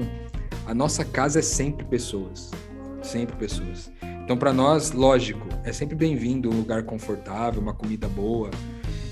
a 0.65 0.73
nossa 0.73 1.03
casa 1.03 1.39
é 1.39 1.41
sempre 1.41 1.85
pessoas, 1.85 2.51
sempre 3.01 3.35
pessoas. 3.35 3.91
Então, 4.23 4.37
para 4.37 4.53
nós, 4.53 4.91
lógico, 4.91 5.45
é 5.63 5.73
sempre 5.73 5.95
bem-vindo 5.95 6.49
um 6.49 6.55
lugar 6.55 6.83
confortável, 6.83 7.61
uma 7.61 7.73
comida 7.73 8.07
boa, 8.07 8.49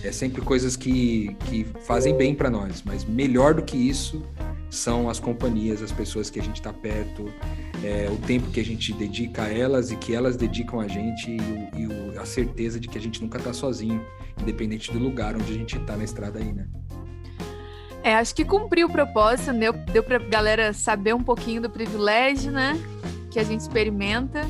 é 0.03 0.11
sempre 0.11 0.41
coisas 0.41 0.75
que, 0.75 1.35
que 1.45 1.65
fazem 1.81 2.15
bem 2.15 2.35
para 2.35 2.49
nós, 2.49 2.83
mas 2.83 3.05
melhor 3.05 3.53
do 3.53 3.63
que 3.63 3.77
isso 3.77 4.23
são 4.69 5.09
as 5.09 5.19
companhias, 5.19 5.81
as 5.81 5.91
pessoas 5.91 6.29
que 6.29 6.39
a 6.39 6.43
gente 6.43 6.57
está 6.57 6.73
perto, 6.73 7.31
é, 7.83 8.09
o 8.11 8.17
tempo 8.17 8.49
que 8.49 8.59
a 8.59 8.65
gente 8.65 8.91
dedica 8.91 9.43
a 9.43 9.49
elas 9.49 9.91
e 9.91 9.95
que 9.95 10.13
elas 10.13 10.35
dedicam 10.35 10.79
a 10.79 10.87
gente 10.87 11.31
e, 11.31 11.39
o, 11.39 11.79
e 11.79 11.87
o, 11.87 12.19
a 12.19 12.25
certeza 12.25 12.79
de 12.79 12.87
que 12.87 12.97
a 12.97 13.01
gente 13.01 13.21
nunca 13.21 13.37
está 13.37 13.53
sozinho, 13.53 14.03
independente 14.41 14.91
do 14.91 14.99
lugar 14.99 15.35
onde 15.35 15.51
a 15.51 15.55
gente 15.55 15.77
está 15.77 15.95
na 15.95 16.03
estrada 16.03 16.39
aí, 16.39 16.51
né? 16.51 16.67
É, 18.03 18.15
acho 18.15 18.35
que 18.35 18.43
cumpriu 18.43 18.87
o 18.87 18.91
propósito, 18.91 19.51
deu, 19.93 20.03
para 20.03 20.17
galera 20.19 20.73
saber 20.73 21.15
um 21.15 21.23
pouquinho 21.23 21.61
do 21.61 21.69
privilégio, 21.69 22.51
né? 22.51 22.73
Que 23.31 23.39
a 23.39 23.43
gente 23.43 23.61
experimenta. 23.61 24.45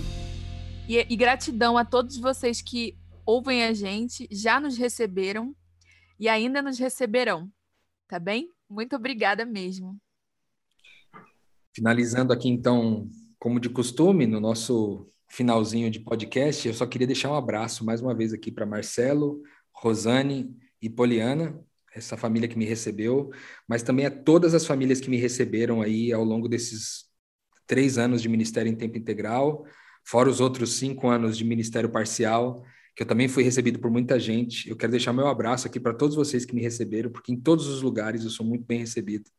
E, 0.90 1.06
e 1.08 1.16
gratidão 1.16 1.78
a 1.78 1.86
todos 1.86 2.18
vocês 2.18 2.62
que 2.62 2.98
ouvem 3.26 3.64
a 3.64 3.74
gente, 3.74 4.28
já 4.32 4.60
nos 4.60 4.78
receberam 4.78 5.56
e 6.20 6.30
ainda 6.30 6.62
nos 6.62 6.78
receberão, 6.80 7.52
tá 8.08 8.20
bem? 8.20 8.50
Muito 8.70 8.96
obrigada 8.96 9.46
mesmo. 9.46 9.98
Finalizando 11.76 12.32
aqui, 12.32 12.50
então, 12.50 13.10
como 13.40 13.60
de 13.60 13.70
costume, 13.70 14.28
no 14.28 14.40
nosso 14.40 15.08
finalzinho 15.30 15.90
de 15.90 16.00
podcast, 16.00 16.68
eu 16.68 16.74
só 16.74 16.86
queria 16.86 17.08
deixar 17.08 17.32
um 17.32 17.36
abraço 17.36 17.84
mais 17.84 18.02
uma 18.02 18.14
vez 18.14 18.34
aqui 18.34 18.52
para 18.52 18.66
Marcelo, 18.66 19.42
Rosane 19.74 20.56
e 20.82 20.90
Poliana, 20.90 21.60
essa 21.96 22.18
família 22.18 22.48
que 22.48 22.58
me 22.58 22.66
recebeu, 22.66 23.32
mas 23.68 23.84
também 23.84 24.06
a 24.06 24.12
todas 24.12 24.54
as 24.54 24.66
famílias 24.66 25.00
que 25.00 25.10
me 25.10 25.18
receberam 25.18 25.82
aí 25.82 26.12
ao 26.12 26.24
longo 26.24 26.48
desses 26.48 27.06
três 27.66 27.98
anos 27.98 28.22
de 28.22 28.30
ministério 28.30 28.72
em 28.72 28.76
tempo 28.76 28.98
integral, 28.98 29.66
fora 30.06 30.30
os 30.30 30.40
outros 30.40 30.74
cinco 30.74 31.08
anos 31.08 31.38
de 31.38 31.44
ministério 31.44 31.90
parcial, 31.90 32.64
que 32.96 33.04
eu 33.04 33.08
também 33.08 33.28
fui 33.28 33.44
recebido 33.44 33.80
por 33.80 33.90
muita 33.92 34.20
gente. 34.20 34.70
Eu 34.70 34.76
quero 34.78 34.92
deixar 34.92 35.14
meu 35.14 35.28
abraço 35.28 35.68
aqui 35.68 35.80
para 35.80 35.94
todos 35.94 36.16
vocês 36.16 36.46
que 36.46 36.54
me 36.56 36.62
receberam, 36.62 37.12
porque 37.12 37.32
em 37.32 37.40
todos 37.40 37.68
os 37.68 37.82
lugares 37.82 38.24
eu 38.24 38.30
sou 38.30 38.46
muito 38.46 38.66
bem 38.66 38.80
recebido. 38.80 39.30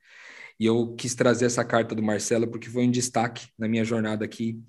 E 0.58 0.66
eu 0.66 0.94
quis 0.94 1.14
trazer 1.14 1.46
essa 1.46 1.64
carta 1.64 1.94
do 1.94 2.02
Marcelo 2.02 2.48
porque 2.48 2.68
foi 2.68 2.84
um 2.84 2.90
destaque 2.90 3.48
na 3.58 3.68
minha 3.68 3.84
jornada 3.84 4.24
aqui 4.24 4.60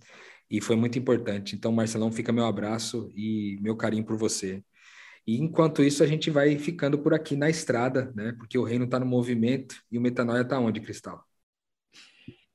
e 0.50 0.62
foi 0.62 0.76
muito 0.76 0.98
importante. 1.00 1.56
Então, 1.56 1.72
Marcelão, 1.72 2.12
fica 2.12 2.32
meu 2.32 2.46
abraço 2.46 3.12
e 3.16 3.58
meu 3.62 3.76
carinho 3.76 4.06
por 4.06 4.18
você. 4.18 4.64
E 5.28 5.38
enquanto 5.40 5.84
isso, 5.84 6.04
a 6.04 6.08
gente 6.08 6.30
vai 6.30 6.58
ficando 6.58 7.00
por 7.00 7.14
aqui 7.14 7.36
na 7.36 7.50
estrada, 7.50 8.12
né? 8.16 8.34
Porque 8.38 8.58
o 8.58 8.64
reino 8.64 8.86
está 8.86 9.00
no 9.00 9.06
movimento 9.06 9.76
e 9.92 9.98
o 9.98 10.02
metanoia 10.02 10.42
está 10.42 10.60
onde, 10.60 10.80
Cristal? 10.80 11.24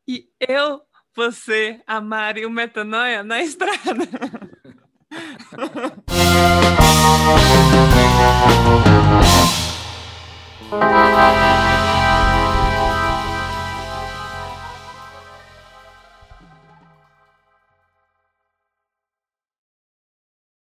E 0.07 0.29
eu, 0.39 0.81
você, 1.15 1.81
a 1.87 2.01
Mari 2.01 2.47
o 2.47 2.51
metanoia 2.51 3.25
na 3.25 3.43
estrada. 3.43 4.50
Thank 5.53 6.05
you. 11.63 11.65